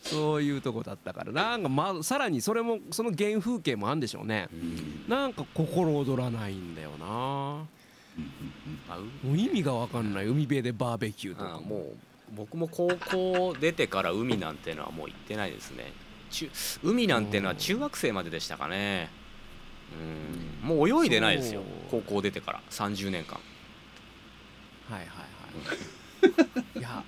[0.03, 1.31] そういうとこだったから。
[1.31, 4.49] なんかまあさらにそれもその原風景もあるんでしょうね。
[5.07, 7.05] なんか心躍らないんだよな。
[7.05, 7.67] も
[9.33, 10.27] う意味が分かんない。
[10.27, 11.93] 海辺でバーベキューとかあもう
[12.35, 15.91] 僕も高校出てから海なんてのはもう行ってないですね。
[16.29, 16.49] 中
[16.83, 19.09] 海なんてのは中学生まででしたかね
[20.63, 20.67] うん。
[20.67, 21.63] もう泳いでないですよ。
[21.89, 22.61] 高校出てから。
[22.69, 23.39] 30年間。
[24.89, 26.79] はいはいはい。
[26.79, 27.03] いや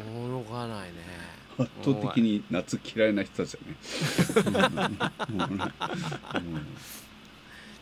[0.00, 1.30] 驚かないね。
[1.58, 4.88] 圧倒的に夏嫌いな人たちだね。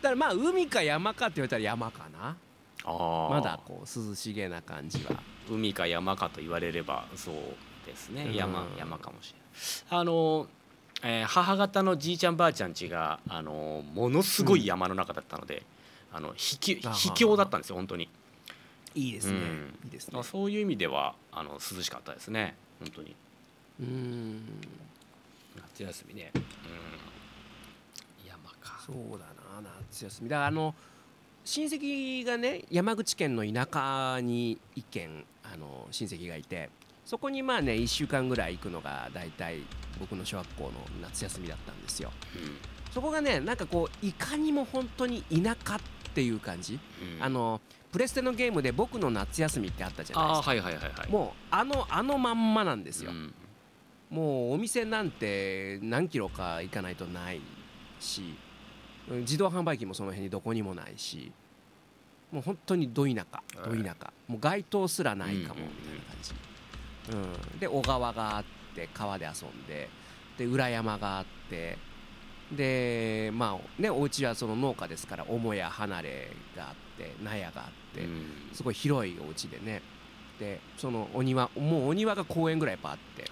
[0.01, 2.35] だからまあ海か山かって言われたら山かな。
[2.85, 3.29] あー。
[3.29, 5.21] まだこう涼しげな感じは。
[5.49, 7.35] 海か山かと言われればそう
[7.85, 8.25] ですね。
[8.25, 8.33] うん。
[8.33, 10.01] 山山かもしれない。
[10.01, 10.47] あの、
[11.03, 15.63] えー母方のじいちゃんばあちゃん家があのものすごい山の中だったので、
[16.11, 18.09] あの秘境あはは秘境だったんですよ本当に。
[18.95, 19.79] いいですね、うん。
[19.85, 20.23] いいですね。
[20.23, 23.15] そういう意味ではあの涼しかったですね本当に。
[23.79, 24.41] うーん。
[25.57, 26.43] 夏休みね、うん、
[28.27, 28.81] 山か。
[28.85, 29.25] そうだ
[29.61, 30.29] な夏休み。
[30.29, 30.75] だからあの
[31.45, 36.69] 親戚がね山口県の田舎に一軒あの親戚がいて
[37.09, 39.63] そこにまあね1週間ぐらい行くのが大体
[39.99, 42.11] 僕の小学校の夏休みだったんですよ。
[42.91, 45.79] そこがねなんかこういかにも本当に田舎っ
[46.13, 47.15] ていう感じ、うん。
[47.15, 50.49] うんあのプレステのゲームで僕の夏休みってあったじゃないですか。
[50.51, 51.09] はいはいはいはい。
[51.09, 53.33] もうあのあのまんまなんですよ、うん。
[54.11, 57.41] もうお店なんて何キロか行かないとない
[57.99, 58.35] し
[59.09, 61.31] うん自動販売機もその辺にどこにもないし
[62.31, 64.13] もう本当にど田舎ど田舎。
[64.27, 65.73] もう街灯すらないかもうんうんうん。
[65.73, 66.37] みたいな感じ、うん、
[67.59, 68.43] で小川があっ
[68.75, 69.89] て川で遊んで
[70.37, 71.77] で裏山があって
[72.55, 78.49] でまあねお家はその農家ですから母屋離れがあって納屋があって、うん。
[78.53, 79.81] すごい広いお家でね
[80.39, 83.25] でそのお庭もうお庭が公園ぐらいやっぱあって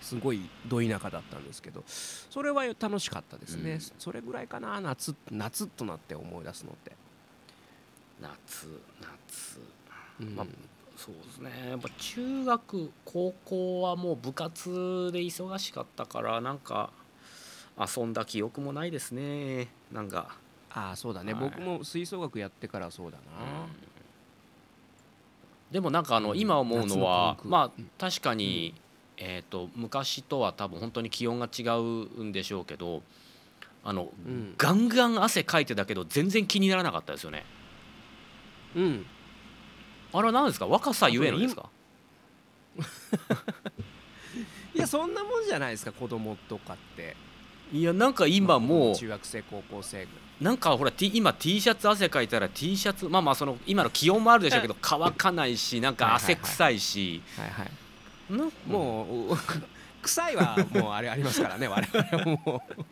[0.00, 3.80] すごいど田舎だったんですけどそれは楽しかったですね、うん。
[3.98, 6.92] それぐらいかな夏夏となって思い出すのって、
[8.20, 8.66] 夏
[9.00, 9.60] 夏。
[10.20, 10.34] うん。
[10.34, 10.46] まあ
[10.98, 11.50] そうですね。
[11.70, 16.90] やっぱ中学高校はもう部活で忙しかったからなんか
[17.78, 19.68] 遊んだ記憶もないですね。
[19.92, 20.34] なんか、
[20.70, 21.42] ああそうだね、はい。
[21.42, 23.22] 僕も吹奏楽やってからそうだな、
[25.70, 26.38] でもなんかあのうん。
[26.38, 27.90] 今思うのはまあうん。
[27.96, 28.74] 確かに、
[29.18, 33.02] えー、と昔とは多分本当に気温が違うんでしょうけど
[33.84, 34.54] あの、うん。
[34.58, 37.44] ガンガン汗かいてたけど全然気にならなかったですよね。
[38.74, 39.06] うん
[40.12, 40.66] あれは何ですか？
[40.66, 41.68] 若さゆえのですか？
[44.74, 47.16] いやそんなもんじゃないですか子供とかって。
[47.72, 50.08] いやなんか今もう中学生高校生
[50.40, 57.20] なんかほら T 今 T シャツ汗かいたら T シャツまあまあその今の気温もあるでしょうけど乾かないしなんか汗臭いし。
[58.66, 59.36] もう
[60.02, 62.62] 臭いはもうあれありますからね我々はも。
[62.78, 62.82] う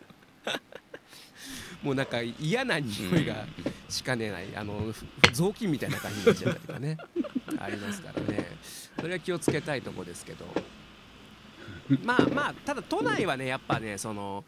[1.83, 3.45] もうなんか嫌な匂いが
[3.89, 4.55] しかねない。
[4.55, 6.97] あのふ雑巾みたいな感じになっちゃったりとかね。
[7.59, 8.51] ありますからね。
[8.99, 10.45] それは気をつけたいとこですけど。
[12.03, 14.43] まあまあただ都内はねやっぱねその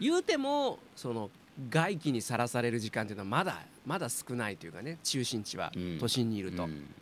[0.00, 1.30] 言うてもその
[1.70, 5.98] 外気にさらされる時間っていうのはまだまだ少ないというかね中心地はうん。
[5.98, 6.94] 都心にいると、うん。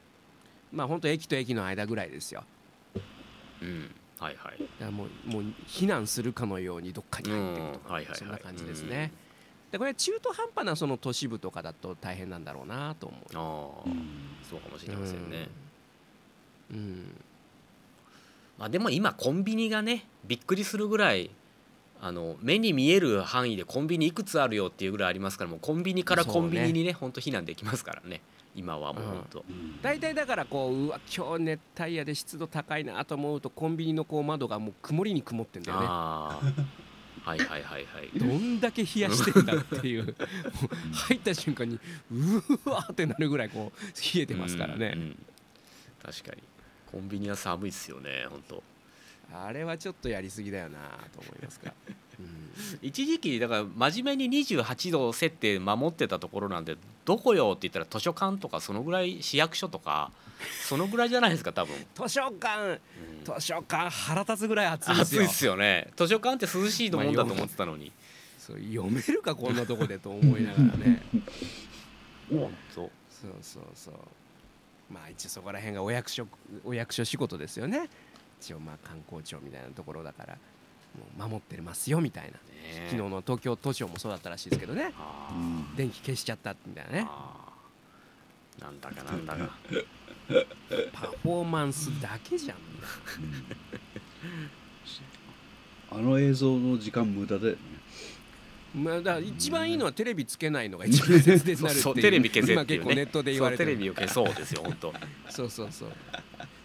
[0.72, 2.44] まあ本当駅と駅の間ぐらいですよ。
[3.60, 3.90] うん。
[4.18, 4.92] はいはい。
[4.92, 7.92] もうもう避難するかのようにどっかに入っていくとか、うん。
[7.94, 8.18] はいはいはい。
[8.18, 9.12] そんな感じですね、
[9.72, 13.16] でこれ中途半端なその都市部とかだと大変なんだろうなと思
[13.82, 13.84] う。
[13.84, 14.08] ああうん。
[14.48, 15.48] そうかもしれませんね、
[16.70, 17.14] うん、うん。
[18.58, 21.30] まあ、でも今コンビニがねびっくりするぐらい
[22.02, 28.20] あの目に見える範囲でコンビニいくつあるよっていうぐらいありますからもうコンビニからコンビニにね本当避難できますからね。
[28.54, 29.80] 今はもう本当、うん。
[29.80, 35.86] 大体だからこううわ今日熱帯夜で湿度高いなと思うとコンビニのこう窓がもう曇りに曇ってんだよね。
[35.88, 36.91] ああ
[37.22, 38.18] はいはいはいはい。
[38.18, 40.14] どんだけ冷やしてんだっていう。
[40.92, 41.78] 入った瞬間に
[42.10, 45.26] うわーってなるぐらいこう冷えてますからね、うんうん
[46.02, 46.42] 確かに。
[46.90, 48.62] コンビニは寒いっすよね本当
[49.34, 50.78] あれはちょっとやりすぎだよな
[51.14, 51.72] と思いますが、
[52.18, 52.78] うん。
[52.82, 60.12] 一時期だから真面目に28度設定守ってたところなんでどこよって言ったら図書館とかそのぐらい市役所とか
[60.68, 62.80] そのぐらいじゃないですか多分、図書館うん。
[63.24, 65.22] 図書館腹立つぐらい暑いですよ。
[65.22, 65.88] 暑いっすよね。
[65.96, 67.92] 図書館って涼しいと思うんだと思ってたのに、
[68.38, 71.02] そう読めるかこんなとこでと思いながらね。
[72.28, 73.94] そうそうそうそう。
[74.92, 76.26] まあ一応そこら辺がお役所
[76.64, 77.88] お役所仕事ですよね
[78.42, 80.36] 一応まあ観光庁みたいなところだから
[81.18, 82.36] もう守ってますよみたいな、ね
[82.90, 84.92] 昨日の東京都庁もそうだったらしいですけどね。
[85.76, 87.08] 電気消しちゃったみたいなね。
[88.60, 89.50] なんだかなんだか。
[90.92, 92.56] パフォーマンスだけじゃん。
[95.90, 97.58] あの映像の時間無駄だよね。
[98.74, 101.82] な、まあ、だから一番いいのはテレビつけないのが一番節電になるっていう。
[101.82, 102.86] そうテレビ消せ今っていうね。
[102.86, 103.72] 結構ネットで言われてる。
[103.72, 104.94] そうテレビを消そうですよ本当。
[105.30, 105.92] そうそうそう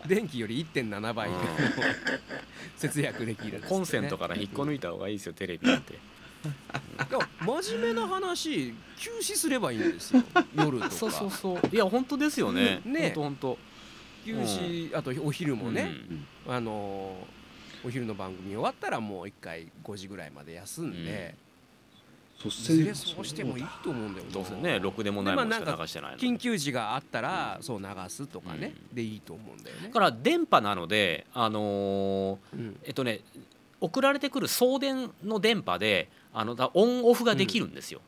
[0.08, 1.36] 電気より1.7倍うん。
[2.78, 3.68] 節約できるね。
[3.68, 5.94] コンセントから引っこ抜いた方がいいですよテレビって。
[7.10, 10.24] でも真面目な話休止すればいいんですよ。
[10.56, 10.92] 夜とか。
[10.92, 11.76] そうそうそう。
[11.76, 12.82] いや本当ですよね。
[12.86, 13.12] ね。
[13.16, 13.58] 本当
[14.26, 15.96] 休止、あとお昼も本当ね、
[16.48, 17.38] あのー
[17.86, 21.47] お昼の番組終わったらもう一回5時ぐらいまで休んで、い
[22.44, 23.26] 率先そう。
[23.26, 29.88] してもいいと思うんだよなどうせねろくでもないものしかか流してないの緊急時があったらそう流すとかね、うでいいと思うんだよね。
[29.88, 32.80] だから電波なのであのーうん。
[32.84, 33.22] えっとね
[33.80, 38.02] 送られてくる送電の電波であのだオンオフができるんですよ、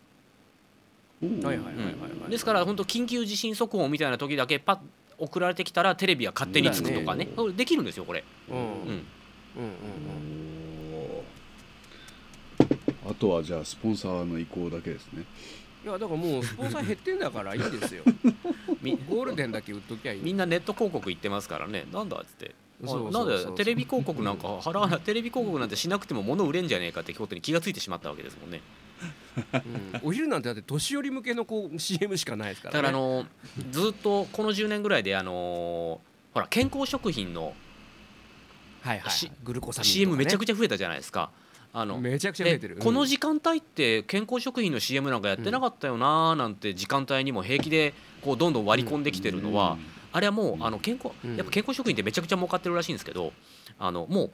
[1.21, 1.41] うん。
[1.41, 2.31] はいはいはいはい、はい。
[2.31, 4.79] ですから本当緊急地震速報みたいな時だけパッ
[5.19, 7.25] 送られてきたらテレビは勝手につくとかね。
[7.25, 8.57] だねこれできるんですよこれ、うん。
[8.57, 8.63] うん。
[8.63, 10.38] うんうん、うん
[13.09, 15.23] あとはじゃあスポンサーの意向だけですね。
[15.83, 18.03] いやだからもうスポンサー減ってんだからいいんですよ。
[18.81, 20.21] みゴールデンだけ売っときゃいい。
[20.21, 21.85] みんなネット広告言ってますからね。
[21.91, 22.53] なんだっつって。
[22.81, 28.61] なんでテレビ広告なんか払わないテレビ広告なんてしなくても物売れんじゃねえかってことに気がついてしまったわけですもんね。
[29.53, 29.57] う
[30.05, 30.09] ん。
[30.09, 33.25] お昼なんてだって年寄り向けのこう CM しかないですかだら、ね、からあの
[33.71, 35.99] ずっとこの10年ぐらいであの
[36.33, 37.53] ほら健康食品の
[38.81, 41.31] はいはいしグルコサミンとか、ね、CM めちゃくちゃ増えたじゃないですか
[41.71, 42.75] あのめちゃくちゃ増えてる。
[42.75, 49.77] でこの時時間帯って健康食品の CM なんかやってなかったよなーなんて時間帯にも平気でこうどんどん割り込んできてるのは、
[50.11, 51.35] あれはもうあの健康うん。
[51.35, 53.33] やっぱ健康食品ってめちゃくちゃ儲かってるらしいんですけど
[53.77, 54.31] あのもう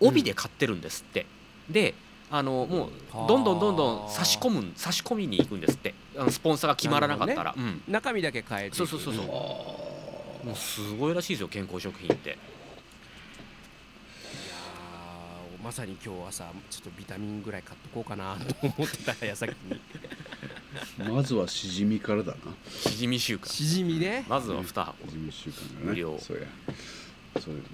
[0.00, 1.26] うん帯で買ってるんですって。
[1.70, 1.94] で
[2.30, 2.90] あのもう
[3.28, 5.94] どんどんどんどん差し込む差し込みに行くんですって。
[6.16, 7.82] あのスポンサーが決まらなかったら、うん。
[7.88, 9.24] 中身だけ変えてそうそうそうそう。
[9.24, 9.28] あ。
[10.44, 12.36] もうすごいらしいですよ健康食品って
[15.64, 19.80] まさに今日朝ちょっとビタミンぐらい買っとこうかなと思ってた矢先に。
[20.98, 22.38] ーまずはしじみからだな。
[22.68, 23.48] しじみ習慣。
[23.48, 24.26] しじみね。
[24.28, 25.86] まずは2箱しじみ習慣がね。
[25.86, 26.42] 無料そうや。
[27.40, 27.66] そうよね。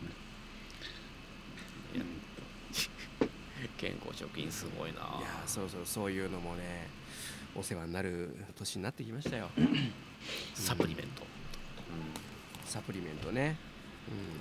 [3.76, 5.00] 健康食品すごいな。
[5.00, 6.86] いやーそうそうそういうのもね
[7.56, 9.48] お世話になる年になってきましたよ。
[10.54, 11.24] サプリメント、
[12.66, 13.56] サプリメントね、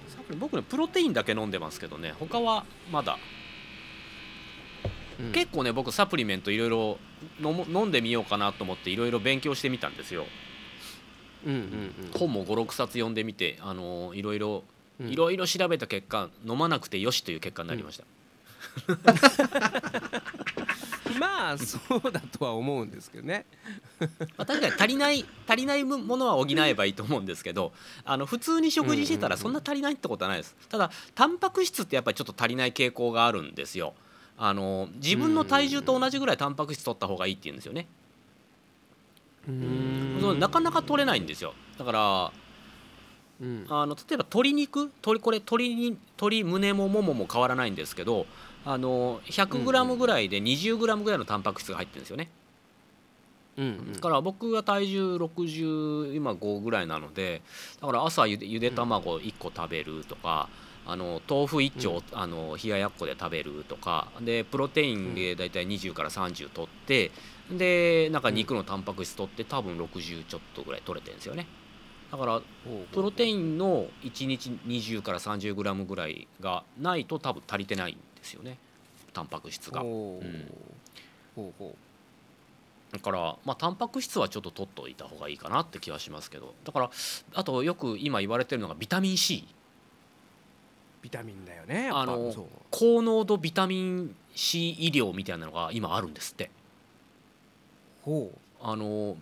[0.08, 3.18] サプリ僕ねプロテインだけ飲んでますけどね他はまだ、
[5.20, 5.26] うん。
[5.28, 6.98] うん、結構ね僕サプリメントいろいろ
[7.42, 10.26] 飲んでみようかなと思っていろいろ勉強してみたんですよ。
[11.46, 11.62] うんうんう
[12.08, 12.12] ん。
[12.14, 14.64] 本も56冊読んでみてあのいろいろ
[15.00, 15.10] うん。
[15.10, 18.04] いろいろ調べた結果飲まなくてよしという結果になりました、
[21.20, 23.46] まあそうだとは思うんですけどね。
[24.38, 27.74] まあ、確かに足りない足りないものは補えばいいと思うんですけど
[28.06, 30.56] あの普通に食事してたらそんな足りないってことはないです。
[30.70, 33.94] ただタンパク質ってやっぱりちょっと足りない傾向があるんですよ。
[34.38, 37.88] あの自分の体重と同じぐらいタンパク質取った方がいいって言うんですよね。
[40.22, 41.54] そうなかなか取れないんですよ。
[41.78, 42.32] だから
[43.42, 43.66] うん。
[43.70, 44.80] あの例えば鶏肉？
[44.80, 48.26] 鶏これ鶏に鶏胸もももも変わらないんですけど
[48.66, 52.30] あの 100g ぐらいで 20g ぐらいのタンパク質が入ってるんですよね。
[53.58, 53.94] うんうん。
[53.94, 57.42] だから僕が体重60今5ぐらいなので
[57.82, 60.50] だから朝ゆでゆで卵1個食べるとか、
[60.86, 67.12] あの豆腐1丁、あの冷ややっこで食べるとかでプロテインでだいたい20から30取って
[67.52, 71.48] でなんか肉のタンパク質取って多分60ちょっとぐらい取れてるんですよね。
[72.12, 72.42] だから
[72.92, 77.92] プロテインの1日20から 30g ぐらいがないと多分足りてない。
[77.92, 77.98] ん
[78.30, 78.58] ですよね。
[79.14, 79.82] タンパク質が。
[79.82, 80.52] ほううん。
[81.36, 81.76] ほうほ
[82.92, 86.54] だから、まあ、タンパク質はちょっと取っといた方がいいかなって気はしますけど。
[86.64, 86.92] だから
[87.34, 92.34] あとよく今言われてるのがビタミン C うビタミンだよねあの
[92.72, 96.50] 高濃度ビタミン C 医療みたいなのが今あるんですって。
[98.04, 98.38] ほう。
[98.62, 99.18] あの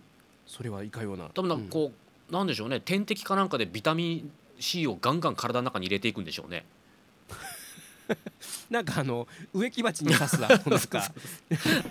[0.46, 1.26] それはいかような。
[1.34, 1.92] 多分なんかこ
[2.30, 2.80] う、なんでしょうね。
[2.80, 6.64] 点滴かなんかでビタミン C をガンガン体の中に入れていくんでしょうね
[8.70, 11.12] なんかあの植木鉢に刺すあの なんか。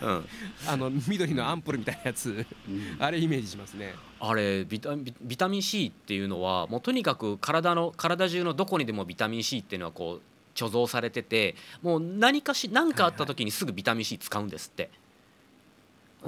[0.02, 0.26] うん、
[0.68, 2.46] あの緑のアンプルみたいなやつ。
[2.68, 2.98] うん。
[3.00, 3.94] あれイメージしますね。
[4.20, 10.22] あれビタビビタミン C っていうのはもうとにかく体の体中のどこにでもビタミン C っていうのはこう
[10.56, 14.90] 貯蔵されててもう何かし何かあった時にすぐビタミン C 使うんですって。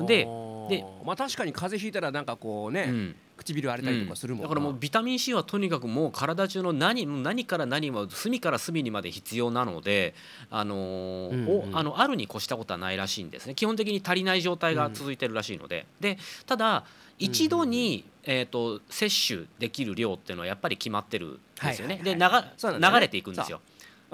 [0.05, 0.27] で
[0.69, 10.13] でまあ確かに風邪ひいたらなんかこうね、うん唇荒れたりとかするもんな、だからもうビタミン C はとにかくもう体中の何何から何も隅から隅にまで必要なので、
[10.49, 13.55] あのーうんうんおあのあるに越したことはないらしいんですね。
[13.55, 16.85] 基本的に足りない状態が続いてるらしいので、でただ
[17.17, 22.49] 一度に、えー、と摂取できる量っていうのはやっぱり決まってるんですよね、はいはいはい。
[22.49, 22.97] でそうなんだよね。
[22.97, 23.61] 流流れていくんですよ。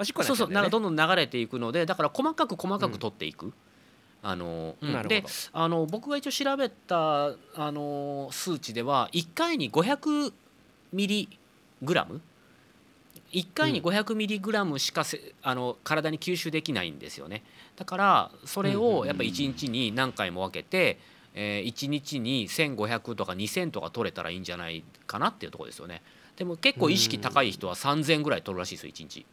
[0.02, 0.36] そう。
[0.36, 3.52] そうどんどん流れていくのでだから細かく細かく取っていく。
[4.22, 5.08] あのうん。
[5.08, 10.32] であの僕が一応調べたあの数値では1回に500
[10.92, 11.38] ミリ
[11.82, 12.20] グラム
[13.32, 17.42] ？1回に500ミリグラムしかせあの体に吸収できないんですよね。
[17.76, 20.98] だからそれをやっぱ1日に何回も分けて、
[21.34, 26.02] えー1日に1500とか2000とか取れたらいいんじゃないかなっていうところですよね。
[26.36, 29.26] でも結構意識高い人は3000ぐらい取るらしいですよ1日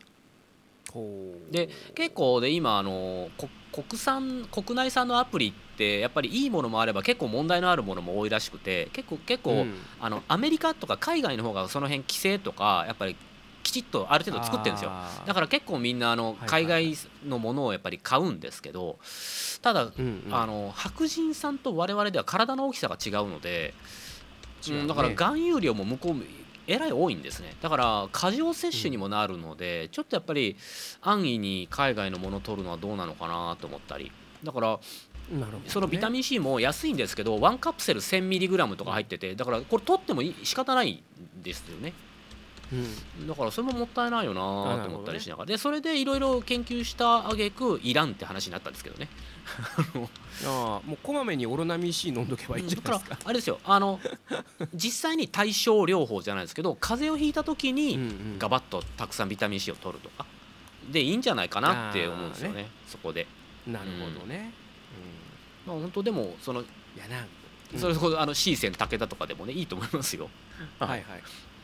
[1.51, 9.73] で結構で今あのこ国産国内産のアプリってやっぱりいいものもあれば結構問題のあるものも多いらしくて結構結構、うん。
[9.99, 13.15] あのアメリカとか海外の方がその辺規制とかやっぱり
[13.63, 14.91] きちっとある程度作ってるんですよ。
[15.25, 18.99] だから結構みんなあの海外のものをやっぱり買うんですけど
[19.61, 20.35] ただ、うんうん。
[20.35, 23.73] あの白人さんと我々では体の大きさが違うので、
[24.69, 26.13] うんだから含有量も向こう
[26.67, 27.55] えらい多いんですね。
[27.61, 30.55] だから過剰摂取にもなるので、ちょっとやっぱり
[31.01, 34.11] 安易に海外のものを取るのはどうなのかなと思ったり。
[34.43, 34.79] だから
[35.57, 35.63] ね。
[35.67, 41.93] そのビタミン C も安いんですけど1カプセル 1000mg とか入っててだからこれ取ってもいい仕方ないんですよね
[43.19, 43.27] うん。
[43.27, 44.41] だからそれももったいないよな
[44.83, 49.09] と思ったりしながら、でそれでいろいろ研究した挙句いらんって話になったんですけどね。
[50.45, 53.15] ああもうこまめにオロナミン C 飲んどけばいいんじゃだかないですか。
[53.15, 53.59] らあれですよ。
[53.63, 53.99] あの
[54.73, 58.39] 実際に対症療法じゃないですけど風邪をひいた時うんにうん。
[58.39, 60.25] ガバッとたくさんビタミン C を取るとか。
[60.91, 62.69] でいいんじゃないかなって思うんですよね。
[62.87, 63.25] そこで、
[63.65, 64.51] なるほどね、
[65.65, 67.27] まあ、本当でもそのうん、いやなん
[67.73, 67.79] うん。
[67.79, 70.29] それこそあの C 線武田とかでもねいいと思いますよ。
[70.79, 71.03] はいはい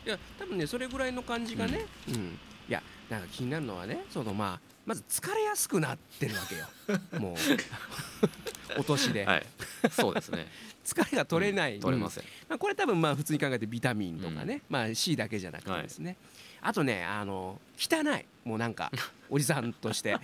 [0.05, 2.39] いや多分ねそれぐらいの感じがね、うん。
[2.67, 6.67] いやなんか気になるのはねそのまあまず疲れやすくなってるわけよ。
[7.19, 7.35] もう。
[8.79, 9.45] お年で、はい。
[9.91, 10.47] そうですね。
[10.85, 16.17] 疲れが取れない、取れません、まあ、これ多分まあ普通に考えてビタミンとかね、まあ C だけじゃなくてですね、
[16.61, 18.25] あとねあの汚い。
[18.47, 18.91] もうなんか
[19.29, 20.17] おじさんとして。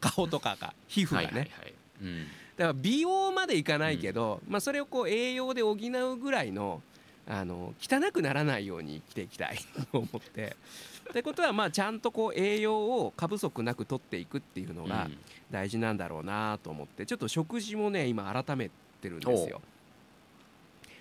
[0.00, 2.24] 顔とかが皮膚がね、はいはいはい、うん。
[2.56, 6.82] だから美容までいかないけど、まあ、それをこう栄養で補うぐらいの
[7.30, 9.58] あの汚くならないように生きていきたい
[9.92, 10.56] と思って。
[11.10, 15.18] ってことはまあちゃんとこう栄養を過不足なく取っていくっていうのがうん
[15.50, 19.60] 大事なんだろうなと思ってちょっと食事もね今改めてるんですよ。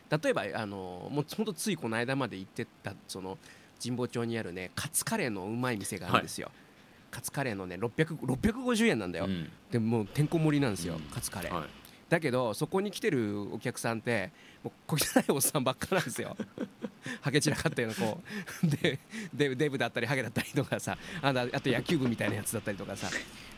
[0.10, 3.38] 例えばあのもうほんとついこの間まで行ってたその
[3.84, 6.52] 神保町にあるねカツカレーのうまい店があるんですよ。
[7.12, 9.26] カツカレーのね600 650円なんだよ。
[9.26, 11.54] うんでもうてんこ盛りなんですよ、うんカツカレー。
[11.54, 11.68] はい
[12.10, 14.32] だけどそこに来てるお客さんって
[14.64, 16.36] もう小汚いおっさんばっかなんですよ。
[17.22, 18.22] ハゲ散らかったようなこ
[18.64, 19.00] うで
[19.34, 23.10] デブデブだったりハゲだったりとかさあのあと野球部みたいなやつだったりとかさ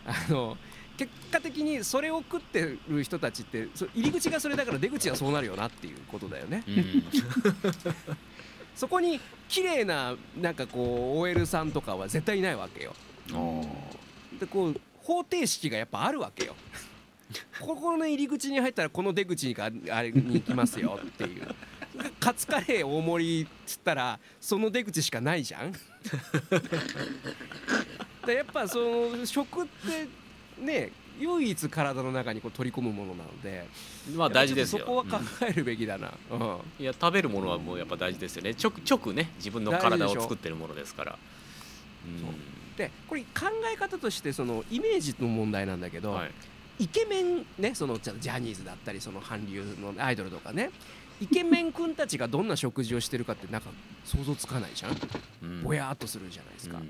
[0.06, 0.58] あの
[0.98, 6.64] 結果的にそれを食ってる人たちってそ入り口がそれだから出口はそうなるよなっていうことだよね。
[6.68, 7.04] うん
[8.76, 12.96] そこに綺麗ななんかこう OL さんとかは絶対いないわけよ。
[14.40, 16.56] でこう方程式がやっぱあるわけよ。
[17.60, 21.48] ここの入り口に入ったらこの出口があれに行きますよっていう。
[22.20, 25.74] カツカレー大盛りっつったらその出口しかないじゃん。
[28.26, 30.08] でやっぱその食って
[30.62, 33.68] ね唯一体の中にこう取り込むものなので
[34.15, 34.80] まあ大事ですよ。
[34.80, 36.13] そこは考えるべきだな。
[36.32, 36.60] うん。
[36.80, 38.56] いや食べるものはもうやっぱ大事ですよね。
[38.62, 41.20] 直直ね自分の体を作ってるものですから。
[42.06, 42.76] うん。
[42.78, 46.32] でこれ考え方としてそのイメージの問題なんだけど、はい
[46.80, 50.72] イケメンねそのジャニーズだったりその韓流のアイドルとかね。
[51.22, 53.70] イケメン君たちがどんな食事をしてるかってなんか
[54.06, 54.97] 想像つかないじゃん。
[55.43, 55.64] うん。
[55.64, 56.89] ぼやーっとするじゃないですか、うん。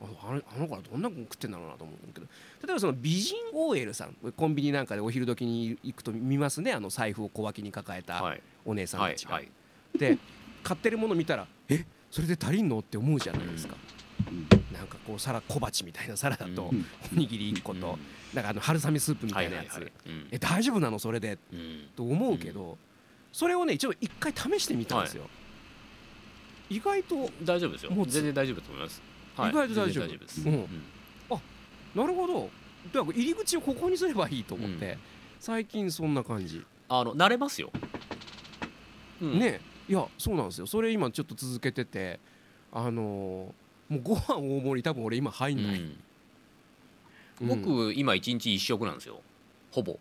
[0.00, 2.26] あのあの子はどんなの食ってんだろうなと思うんだけど。
[2.64, 6.72] 例えばその美人 OL さんコンビニなんかでお昼時に行くと見ますね。
[6.72, 8.42] あの財布を小脇に抱えたはい。
[8.64, 9.48] お姉さんたちが、はいは
[9.96, 9.98] い。
[9.98, 10.18] で
[10.62, 12.78] 買ってるもの見たらえそれで足りんの？
[12.78, 13.74] って思うじゃないですか、
[14.28, 14.46] うん。
[14.72, 16.86] なんかこう皿小鉢みたいな皿だと、うん。
[17.12, 17.98] おにぎり1個と、
[18.34, 19.92] なんかあの春雨スープみたいなやつ、
[20.30, 21.38] え大丈夫なのそれで？
[21.52, 21.88] うん。
[21.94, 22.76] と思うけど、
[23.32, 25.24] それをね一応一回試してみたんですよ、
[26.68, 27.92] 意外と大丈夫ですよ。
[27.92, 29.02] もうつ全然大丈夫だと思います。
[29.36, 29.50] はい。
[29.50, 30.18] 意外と大丈夫。
[30.18, 30.48] です。
[30.48, 30.54] うん。
[30.54, 30.68] うん。
[31.94, 32.50] なるほど。
[32.92, 34.98] だから入り口をここにすればいいと思って、うん。
[35.40, 37.70] 最近そんな感じ、あの慣れますよ、
[39.22, 39.60] うん、ね。
[39.88, 40.66] いやそうなんですよ。
[40.66, 42.18] それ今ちょっと続けてて
[42.72, 45.98] あのーもうご飯大盛り多分俺今入んない、うんうん
[47.40, 49.20] 僕今一日一食なんですよ。
[49.72, 49.98] ほぼ。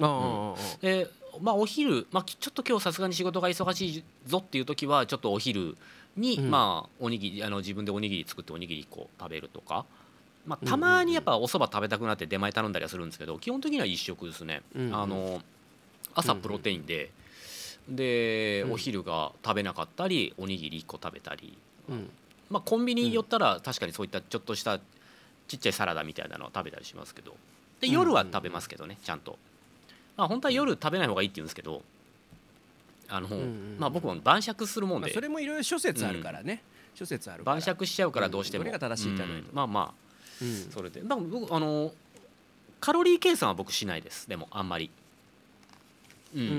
[0.00, 1.08] あで
[1.40, 5.76] まあお昼、まあ、ちょっと今日さすがに仕事が忙しいぞっていう時はちょっとお昼
[6.16, 6.50] に、うん。
[6.50, 9.84] まあおにぎりあの自分でおにぎり作っておにぎり1個食べるとか、
[10.46, 14.94] まあ、うんたまにやっぱお蕎麦食べたくなって出前頼んだりはするんですけど基本的には一食ですね、うんうん。
[14.94, 15.42] あの
[16.14, 17.10] 朝プロテインで、
[17.88, 21.56] でうんお昼が食べなかったりおにぎり1個食べたり、
[21.88, 22.10] うん。
[22.50, 24.78] まあ、コンビニ寄ったら確かにそういったちょっとした
[25.52, 27.36] ちっちゃいサラダみたいなのを食べたりしますけど。
[27.80, 29.36] でうん夜は食べますけどねちゃんと、
[30.16, 31.82] まあ、本当は夜食べない方がいいって言うんですけど
[33.08, 36.62] あの、んうんまあ、僕も晩酌するもんまあ、でそれもいろいろ諸説あるからね、
[36.94, 38.70] 諸説ある晩酌しちゃうからどうしても、うん。
[38.70, 39.46] どれが正しいじゃないのうん。
[39.52, 39.94] まあま
[40.40, 40.66] うん。
[40.70, 41.02] あそれで。
[41.02, 41.92] だから僕あの
[42.80, 44.28] カロリー計算は僕しないです。
[44.28, 44.90] でもあんまり、
[46.34, 46.40] うん。
[46.40, 46.58] うんうんう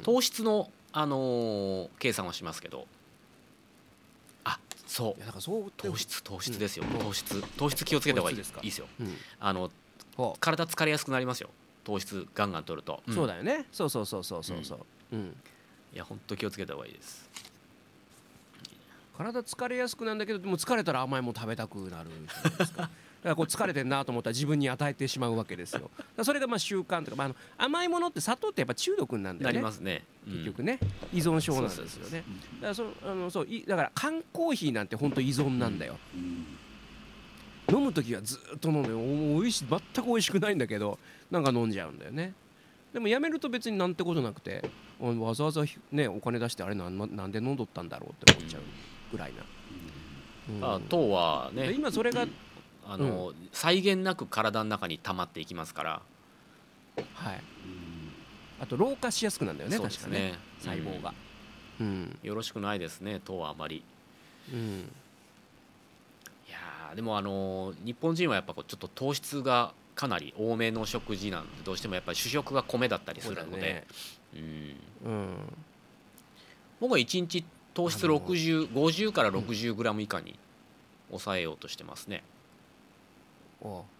[0.00, 0.02] ん。
[0.02, 2.86] 糖質の、あのー計算はしますけど
[4.44, 5.14] あそう。
[5.16, 6.98] いやだからそう糖質糖質ですよ、うん。
[6.98, 7.42] 糖質。
[7.56, 8.36] 糖質気をつけた方がいい。
[8.36, 8.60] ですか？
[8.62, 9.16] いいですようん。
[9.40, 9.70] あの
[10.16, 11.50] ほ体疲れやすくなりますよ。
[11.84, 13.66] 糖質ガンガン取ると、うそうだよね。
[13.72, 14.78] そうそうそうそうそうそう、
[15.12, 15.36] うん、
[15.92, 17.28] いや本当気をつけた方がいいです。
[19.16, 22.90] 体疲れやすくなんだけどでも疲れたら甘いもの食べたくなるじゃないですか
[23.30, 25.90] らこう疲れてんなと思ったら自分に与えてしまうわけですよ。
[26.22, 29.58] それがまあ習慣とか、まあ、あの甘いものって砂糖ってやっぱ中毒になるんだなよね。
[29.60, 30.78] りますね、うん結局ね。
[31.12, 32.24] 依存症なんですよね。
[32.60, 37.78] だからそあのそういだから缶コーヒーなんて本当依存なんだよ、うん。
[37.78, 40.98] 飲む時はずっと飲んでおおいしい全く美味しくないんだけど
[41.30, 42.34] なんか飲んじゃうんだよね。
[42.92, 44.70] でもやめると別になんてことなくて
[45.00, 48.62] おわざわざねお金出してあれなんなんで飲んどったんだろうって思っちゃう
[49.10, 50.76] ぐらいな、うん。
[50.76, 52.26] あ糖はでね今それが
[52.86, 56.02] あの、際限なく体の中に溜まっていきますから。
[57.14, 57.40] はい。
[58.60, 60.34] あと老化しやすくなんだよねそうで確かね。
[60.60, 61.12] 細胞が。
[61.80, 62.18] うん、うん。
[62.22, 63.82] よろしくないですね糖はあまり。
[64.52, 64.90] うん。
[66.48, 73.84] いやーでもあのー日本人はやっぱこうちょっと糖質がかなり多めの食事なんでどうしてもやっぱり主食が米だったりするので、ね。
[74.34, 74.76] うん。
[75.04, 75.36] うん。
[76.80, 80.38] 僕は1日糖質あの6050から60グラム以下に
[81.08, 82.33] 抑えようとしてますね、お
[83.68, 83.94] う。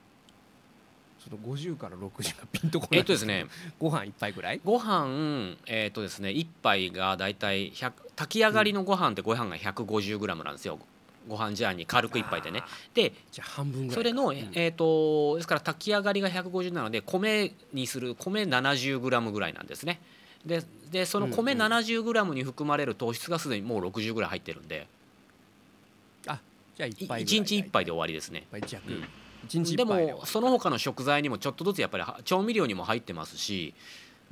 [1.24, 2.98] その50から60がピンとこない。
[2.98, 3.46] えっとですね。
[3.78, 4.60] ご飯一杯ぐらい？
[4.64, 10.78] ご飯えっとですね1杯がだいたい100炊き上がりのご飯ってご飯が 150g なんですよ。
[11.26, 12.60] ご飯ジャーに軽く1杯でね。
[12.62, 14.36] あでじゃあ半分ぐらいそれの、うん。
[14.52, 20.00] えー、とですから炊き上がりが150なので米にする米 70g ぐらいなんですね。
[20.44, 20.62] で
[20.92, 21.72] でその米うんうん。
[21.72, 24.86] 70g に含まれる糖質がすでにもう60ぐらい入ってるんで。
[26.76, 27.24] じゃあ一1杯ぐらい。
[27.24, 28.46] 日1杯で終わりですね。
[28.52, 28.60] うん
[29.76, 33.74] でもその他の食材にもちょっとずつやっぱりは調味料にも入ってますし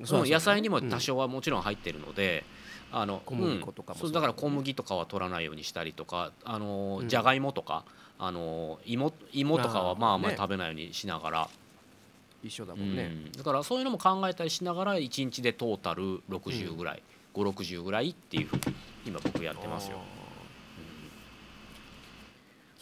[0.05, 2.45] その野菜にも多少はもちろん入ってるので、
[2.91, 7.09] あの小麦粉とかもうんそうだから小麦とかは取らないようにしたりとかあのうん。
[7.09, 7.85] じゃがいもとか
[8.19, 11.49] あの芋芋とかはまああんまりね食べないようにしながら、
[12.43, 13.33] 一緒だうもんね、ん。
[13.33, 17.03] だからそういうのも考えたりしながら1日でトータル60ぐらい、
[17.35, 18.63] 560ぐらいっていうふうに
[19.07, 19.99] 今僕やってますよ。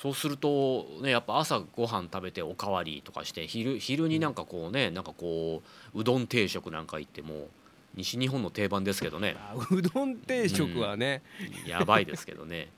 [0.01, 5.62] そうするとねやっぱ朝ご飯食べておかわりとかして昼昼になんかこうねなんかこ
[5.94, 7.48] ううどん定食なんか行っても
[7.94, 9.36] 西日本の定番ですけどね。
[9.36, 11.22] あうどん定食はね、
[11.66, 12.68] やばいですけどね。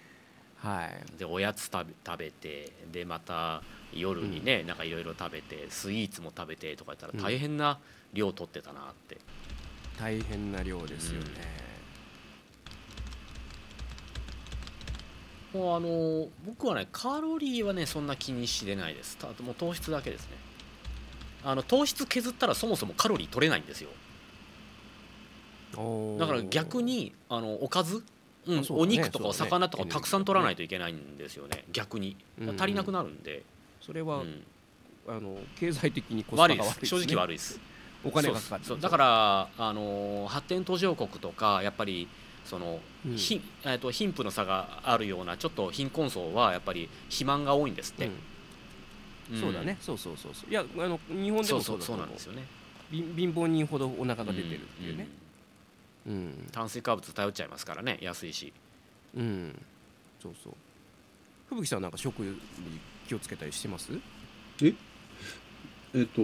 [0.58, 1.18] はい。
[1.18, 3.62] でおやつ食べ食べてでまた
[3.92, 7.80] 夜にね、なんかいろいろ食べてスイーツも食べてとか言ったら大変な
[8.12, 9.16] 量取ってたなって、
[9.98, 11.30] 大変な量ですよね、
[15.52, 19.16] もうあの僕はねカロリーはねそんな気にしてないです。
[19.16, 20.36] たもう糖質だけですね。
[21.44, 23.90] あの糖質削ったらそもそもカロリー取れないんですよ。
[26.18, 28.02] だから逆にあのおかず、
[28.46, 28.66] うんね。
[28.86, 31.64] 肉とかお魚とかをたくさん取らないといけないんですよね。
[31.72, 32.16] 逆に。
[32.40, 32.60] うん。
[32.60, 33.42] 足りなくなるんで、
[33.80, 34.42] それは、うん。
[35.08, 37.58] あの経済的にコスパ悪いでが悪いですす、正ね、直悪いです。
[38.04, 42.08] お金がかかだからあの発展途上国とかやっぱり
[42.50, 43.16] その、うん。
[43.16, 48.10] ひえっと貧富の差があるようなちょっと貧困層はやっぱり肥満が多いんですって、
[49.30, 49.38] うん。
[49.38, 49.78] んそうだね。
[49.80, 50.50] そうそうそうそう。
[50.50, 52.44] いやあの日本でそうそうそうもそうなんですよね。
[52.90, 55.06] 貧貧乏人ほどお腹が出てるっていうね。
[56.06, 58.52] うんうん炭水化物頼っちゃいますからね安いし。
[59.14, 59.62] うん、
[60.20, 60.54] そうそう。
[61.50, 62.36] 吹雪さんなんか食に
[63.06, 63.92] 気をつけたりしてます？
[64.62, 64.72] え？
[65.94, 66.20] えっと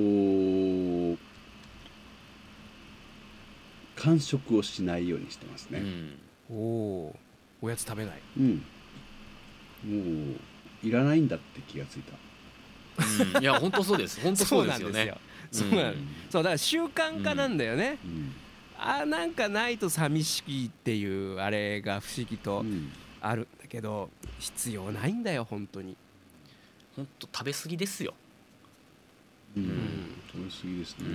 [3.97, 5.81] 完食をしないようにしてますね。
[5.81, 6.19] うん。
[6.51, 7.17] おお
[7.63, 8.21] おやつ食べない。
[8.39, 8.63] うん、
[9.85, 10.35] も
[10.83, 13.37] ういらないんだって気がついた。
[13.37, 13.43] うん。
[13.43, 14.21] いや本当そうです。
[14.23, 15.15] 本当そうですよね。
[15.51, 16.17] そうなんですよ。
[16.31, 18.33] そうだから習慣化なんだよね、うん。
[18.79, 22.93] あなんかないと寂しいっていうあれが不思議とうん。
[23.21, 25.97] あるんだけど必要ないんだよ本当に。
[26.95, 28.15] 本当食べ過ぎですよ、
[29.57, 29.65] うん。
[29.65, 29.69] ん。
[30.33, 31.07] 食べ過ぎですね、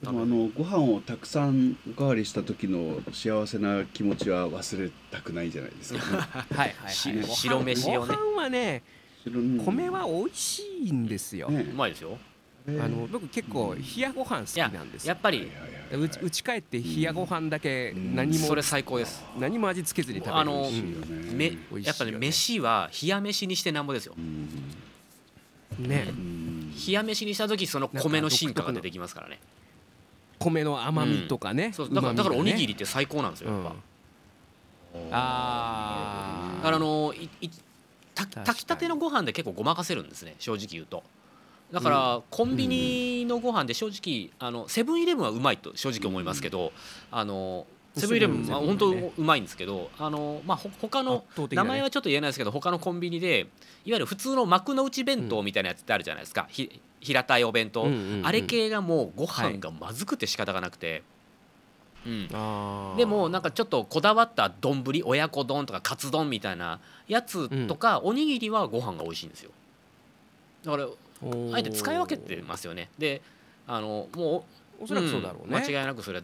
[0.00, 6.92] でもあのご飯をたくさんおかわりした時の幸せな気持ちは忘れたくないじゃないですか、ね はいはいはい。
[6.92, 8.06] 白飯をね。
[8.06, 8.82] ご飯はね
[9.26, 9.58] うん。
[9.64, 12.18] 米は美味しいんですよ、ねうまいですよ。
[12.66, 15.08] あの僕結構冷やご飯好きなんですよ。
[15.10, 15.50] やっぱり。
[15.92, 19.22] うちうち帰って冷やご飯だけ何もそれ最高です。
[19.38, 20.36] 何も味付けずに食べる。
[20.38, 21.58] あの美味しいようんね。
[21.72, 24.14] めやっぱね飯は冷や飯にしてなんぼですよ。
[24.16, 25.86] うん。
[25.86, 26.53] ねうん
[26.86, 29.38] 冷や飯にした時その米の進化が出てきますからね。
[30.38, 31.94] 米の甘みとかね、そう。
[31.94, 33.50] だからだからおにぎりりって最高なんですよ。
[33.50, 33.74] やっぱ、
[35.10, 37.50] あだからあのいい
[38.14, 41.02] 炊きたてのご飯で結構ごまかせるんですね正直言うと。
[41.72, 46.72] だからコンビニのご飯で正直あのセブンイレブンはうまいと正直思いますけど
[47.10, 47.66] あの
[47.96, 53.40] セブンイレブンは本当うまいんですけどあのまあほ他の名前はちょっと言えないですけど他のコンビニで
[53.84, 57.86] いわゆる普通の幕の内弁当みたいなやつってあるじゃないですか、ひ平たいお弁当、
[58.22, 61.02] あれ系がもうご飯がまずくて仕方がなくて、
[62.06, 62.28] うん、
[62.96, 69.50] でもなんかちょっとこだわった丼親子丼とかカツ丼みたいなやつとか、おにぎりはご飯が美味しいんですよ。
[70.64, 70.84] だから
[71.52, 72.88] あえて使い分けてますよね。
[72.98, 73.22] で
[73.66, 74.46] あのも
[74.80, 76.22] うおそらくそうだろうね、ん間違いなくそれ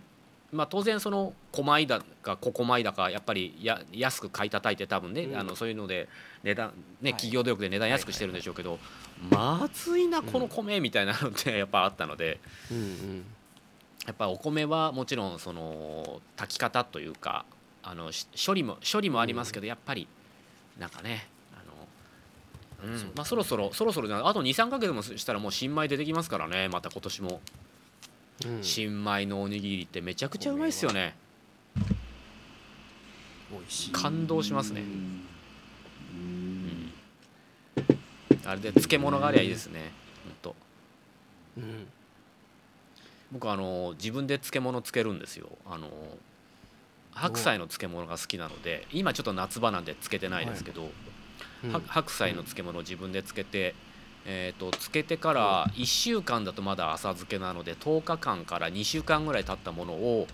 [0.53, 5.37] まあ当然その狛江だか小狛江だかやっぱりや安く買い叩いて多分ね、うん。
[5.37, 6.09] あのそういうので
[6.43, 7.13] 値段ねはい。
[7.13, 8.79] 企業努力で値段安くしてるんでしょうけど、
[9.31, 12.41] まずいなこの米みたいなのってやっぱあったので、
[12.71, 13.25] うんうん。
[14.07, 17.45] やっぱお米はもちろんその炊き方というか
[17.83, 20.09] あのし処理も処理もありますけど、やっぱり
[20.79, 23.13] なんかねあの、うん。
[23.15, 27.41] まあ、そろそろそろそろあと23か月もしたらもう新米出てきますからねまた今年も、
[28.47, 28.63] うん。
[28.63, 31.15] 新米のおにぎりってめちゃくちゃうまいですよね。
[33.51, 33.93] 美味しい。
[33.93, 34.83] 感動しますね。
[34.83, 34.85] う
[36.17, 36.93] ん。
[38.45, 39.93] あれで漬物がありゃいいですね。
[40.25, 40.57] ほんと。
[41.59, 41.87] うん。
[43.33, 45.49] 僕あの自分で漬物つけるんですよ。
[45.67, 45.91] あの
[47.13, 50.91] 白菜の漬物が好きなので今ちょっと夏場なんで漬けてないですけど、
[51.65, 51.73] うん。
[51.73, 53.75] は白菜の漬物を自分で漬けて、
[54.27, 60.27] えー、と漬けてから1週間だとまだ浅漬けなので10日間から2週間ぐらい経ったものを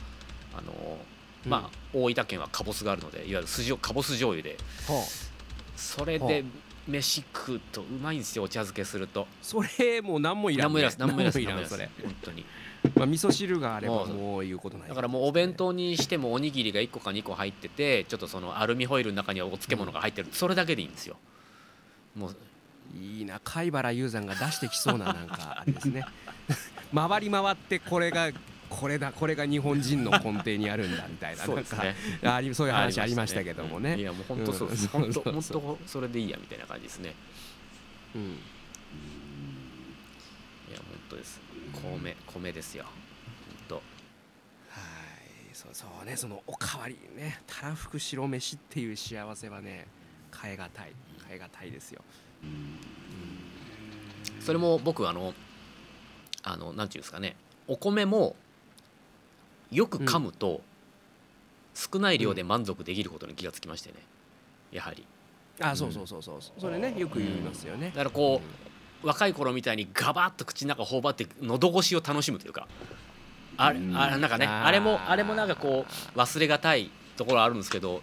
[0.57, 0.99] あの
[1.47, 4.59] まあ、大分県はかぼすがあるのでいわゆる酢塩かぼす醤油で。
[4.89, 5.27] はあ。
[5.77, 6.45] それで
[6.89, 9.27] 飯食うとうまいんですよお茶漬けすると。
[9.43, 12.45] それもう何もいらん、ね、何もいらず何もいらんそれ、本当に。
[12.95, 21.17] まあ、味噌汁があればもうもうことないだからもうお弁当にしてもおにぎりが1個か2個入っててちょっとそのアルミホイルの中にはお漬物が入ってる、それだけでいいんですよ。
[22.15, 22.37] もう
[22.97, 23.41] いいな。
[23.43, 26.05] 貝原雄山が出してきそうななんかあれですね。
[26.95, 28.31] 回り回ってこれが
[28.69, 31.95] これだこれが日本人の根底にあるんだみたいなそうですね。
[32.25, 33.97] ありそういう話ありましたけどもね。
[33.99, 35.03] いやもう本当そうです、うん。
[35.03, 37.15] 本当本当それでいいやみたいな感じですね。
[38.15, 38.23] うん。
[38.23, 38.27] い
[40.73, 41.41] や本当です。
[41.73, 42.85] 米米ですよ。
[43.69, 45.55] 本はい。
[45.55, 46.17] そうそうね。
[46.17, 47.41] そのおかわりね。
[47.47, 49.87] たらふく白飯っていう幸せはね
[50.43, 50.93] 変えがたい。
[51.29, 52.03] 変えがたいですよ。
[52.05, 52.26] 当
[54.41, 55.35] それも僕あの
[56.43, 57.37] あのなんていうんですかね。
[57.67, 58.37] お米も
[59.73, 60.61] よく噛むと
[61.75, 63.97] 少ない量で満足できることに気がつきましてね。
[64.73, 65.05] やはり。
[65.61, 67.89] あそうそうそうそうそれねよく言いますよね。
[67.89, 68.41] だからこ
[69.03, 72.69] う若い頃みたいにガバッと口の中頬張って喉越しを楽しむというか。
[73.57, 73.97] あれうん。
[73.97, 78.03] あれなんかねあれもあれもなんかこう忘れがたいところあるんですけど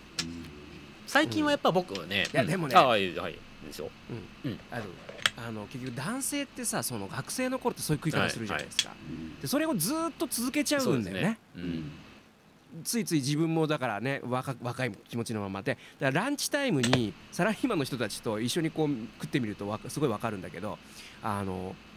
[1.08, 3.14] 最近はやっぱ僕はね、いやでもねあはい
[3.64, 3.90] はいですよ
[4.72, 4.84] ある
[5.36, 8.92] あの結局男性ってさその学生の頃ってそういう食い方するじゃないですか、
[9.42, 11.40] でそれをずっと続けちゃうんだよね。
[11.56, 11.92] うん。
[12.84, 15.78] ついつい自分もだからね若若い気持ちのままで。
[16.00, 18.90] だからランチタイムにサラリーマンの人たちと一緒にこう
[19.22, 20.78] 食ってみるとすごいわかるんだけど
[21.22, 21.93] あの必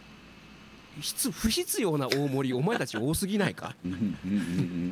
[1.31, 3.75] 不必要な大盛りお前たち多すぎないか？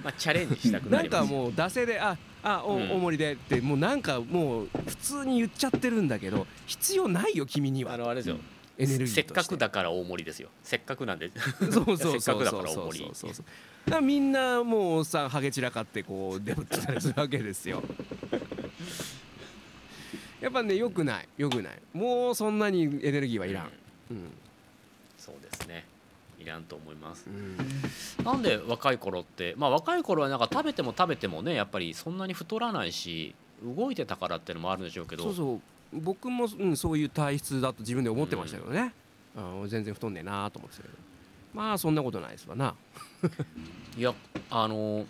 [0.04, 1.28] まあ、チャレンジしたくななんります。
[1.28, 2.92] かもう惰性でああお,、うん。
[2.92, 7.94] 大盛りでってもうなんかもう普通に言っちゃってるんだけど必要ないよ君には。
[7.94, 8.38] あのあれですよ。
[8.78, 10.50] エネルギーせっかくだから大盛りですよ。
[10.62, 11.32] せっかくなんで。
[11.72, 13.10] そうそうそうせっかくだそうそうから大盛り。
[13.14, 13.46] そうそう
[13.86, 17.82] だからみんなもうさハゲ散らかってこうデブってたりするわけですよ。
[20.42, 21.80] やっぱねよくないよくない。
[21.94, 23.72] もうそんなにエネルギーはいらん。
[24.12, 24.32] うん、
[26.46, 27.28] いらんと思います。
[27.28, 27.58] うん。
[28.24, 35.24] なんで若い頃ってまあ若い頃はなんか食べても食べてもねやっぱりそんなに太らないし動いてたからっていうのもあるんでしょうけど。
[35.24, 35.62] そうそう。
[35.94, 38.94] 僕も、うん、そういう体質だと自分で思ってましたけどね、
[39.36, 40.96] うん、全然太んねえなと思ってたけど。
[41.54, 42.76] まあそんなことないですわな。
[43.98, 44.14] いや
[44.50, 45.06] あの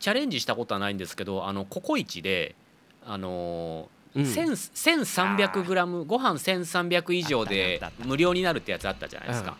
[0.00, 2.54] チャレンジしたことはないんですけどあのココイチで
[3.06, 4.22] あのうん。
[4.24, 4.50] 1000
[5.06, 9.56] 1300グラムご飯1300以上で無料になるってやつあったじゃないですか、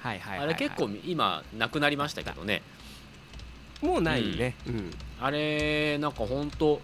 [0.00, 2.62] はいはいあれ結構今なくなりましたけどね。
[3.82, 4.90] もうないね、うん。
[5.20, 6.80] あれなんか本当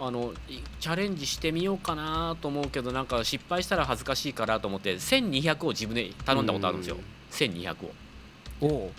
[0.00, 6.96] あのいチャレンジしてみようかなと思うけどなんか失敗したら恥ずかしいからと思って1200を自分で頼んだことあるんですよ。
[6.96, 7.02] うん。
[7.34, 7.94] 1200を。
[8.62, 8.92] おお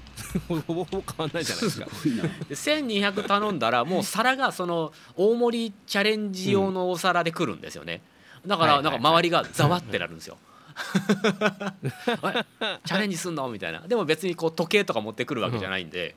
[0.48, 1.88] ほぼほぼ変わんないじゃないですか。
[2.04, 8.02] ごいなで1200頼んだらもう皿がその大盛りチャレンジ用のお皿で来るんですよね。
[8.46, 10.38] だからなんか周りがざわってなるんですよ
[12.86, 13.50] チャレンジすんの？
[13.50, 13.82] みたいな。
[13.82, 16.16] でも別にこう時計とか持ってくるわけじゃないんで、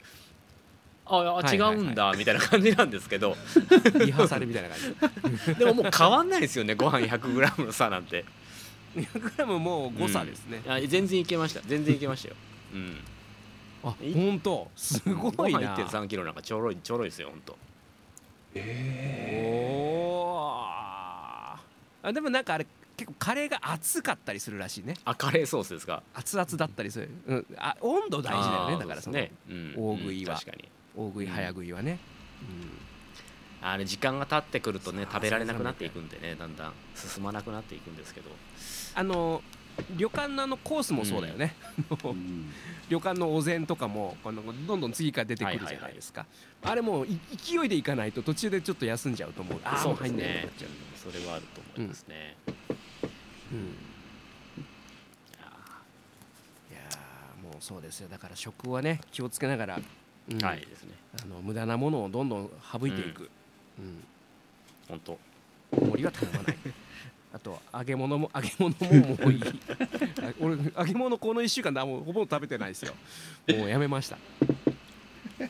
[1.06, 3.36] ああ違うんだみたいな感じなんですけど。
[4.04, 4.78] リハーサルみたいな感
[5.46, 5.54] じ。
[5.58, 8.24] でももう変わんないですよねご飯 100g の差なんて。
[8.96, 11.60] 200g もう誤差ですね、あ全然いけました。
[11.66, 12.36] 全然いけましたよ。
[12.72, 13.00] うん。
[13.82, 14.70] あ本当？
[14.76, 15.12] すご
[15.48, 15.58] いな。
[15.60, 17.52] ご飯1 3キロなんかちょろいちょろいですよ本当。
[17.52, 20.44] おー。
[22.04, 22.66] あでもなんかあれ
[22.96, 24.94] 結構カレーが熱かったりするらしいね。
[25.04, 26.02] あカレーソースですか？
[26.14, 30.34] 熱々だったりする、うん、あ温度大事だよねだからそのね、うん大食いは。
[30.34, 30.68] うん確かに。
[30.96, 31.98] 大食い早食いはね、
[33.60, 36.72] あれ時間が経ってくるとね食べられなくなっていくんでねだんだん。
[36.94, 38.30] 進まなくなっていくんですけど。
[38.94, 39.42] あの
[39.96, 41.56] 旅館のあのコースもそうだよね、
[42.04, 42.52] うん。
[42.88, 46.26] 旅館のお膳とかもこのどんどん次から出てくるじゃないですか、
[46.62, 49.58] あれもうい勢いでいかないと途中でちょっと休んじゃうと思う。
[49.64, 50.70] ああそう入んないねなっちゃう、
[51.12, 52.76] それはあると思いますね、うん、
[53.54, 53.58] い
[56.72, 56.80] いや
[57.42, 58.08] もうそうですよ。
[58.08, 59.80] だから食はね気をつけながら、
[60.30, 60.38] うん。
[60.38, 60.90] ーはいですね。
[61.22, 63.30] あの無駄なものをどんどん省いていく、
[63.78, 64.04] うん。
[64.88, 65.18] 本当。
[65.72, 66.58] 大盛りは頼まない。
[67.32, 69.36] あと揚げ物も揚げ物ももうい。
[69.36, 69.40] い
[70.22, 72.94] あ俺揚げ物この1週間だもうほぼ食べてないですよ。
[73.48, 74.16] もうやめました。
[75.38, 75.48] 揚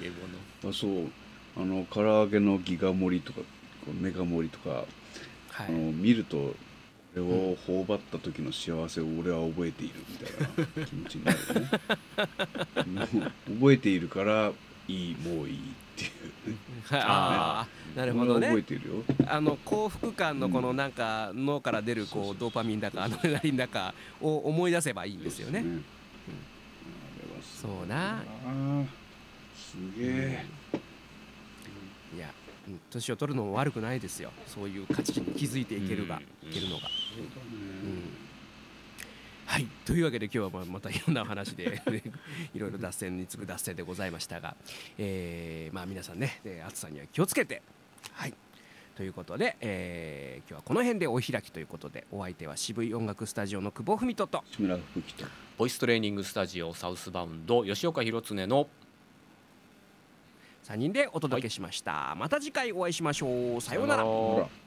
[0.00, 0.70] げ物。
[0.70, 1.10] あそう。
[1.56, 3.40] あの唐揚げのギガ盛りとか
[4.00, 4.84] メガ盛りとか、
[5.54, 6.54] はあの見るとこ
[7.16, 9.88] れを頬張った時の幸せを俺は覚えてい。
[9.88, 10.30] るみたい
[10.80, 14.52] な気持ちになるよねもう覚えているから
[14.88, 15.58] いいもういいっ
[15.96, 16.08] てい
[16.46, 16.56] うね
[16.90, 18.62] ああなるほど俺は覚えね。
[18.62, 18.94] ているよ
[19.28, 25.60] あの幸福感のこのなんか脳から出るこうドーパミンだかアドレナリンだかを思い出せばいいんですよね。
[25.60, 28.22] あれはすごいそうな。
[29.56, 30.44] すげえ。
[32.16, 32.26] いや。
[32.26, 32.43] うん
[32.90, 34.32] 年を取るのも悪くないですよ。
[34.46, 36.82] そういう価値に気づいていけるが、うんいけるのが、
[39.46, 39.66] はい。
[39.84, 41.80] というわけで今日はまたいろんなお話で
[42.54, 44.56] いろいろ脱線に次ぐ脱線でございましたが、
[44.98, 47.62] えーまあ皆さんねえー暑さには気をつけて。
[48.12, 48.34] はい。
[48.96, 54.42] ということで、えー今日はこの辺でお開きということでお相手は渋い音楽スタジオの久保文人と。
[54.50, 55.26] 志村吹雪と
[55.58, 58.68] ボイストレーニングスタジオサウスバウンド吉岡弘恒の
[60.64, 63.60] 3人でお届けしました、また次回お会いしましょう。
[63.60, 64.02] さようなら。
[64.02, 64.63] さようならほら。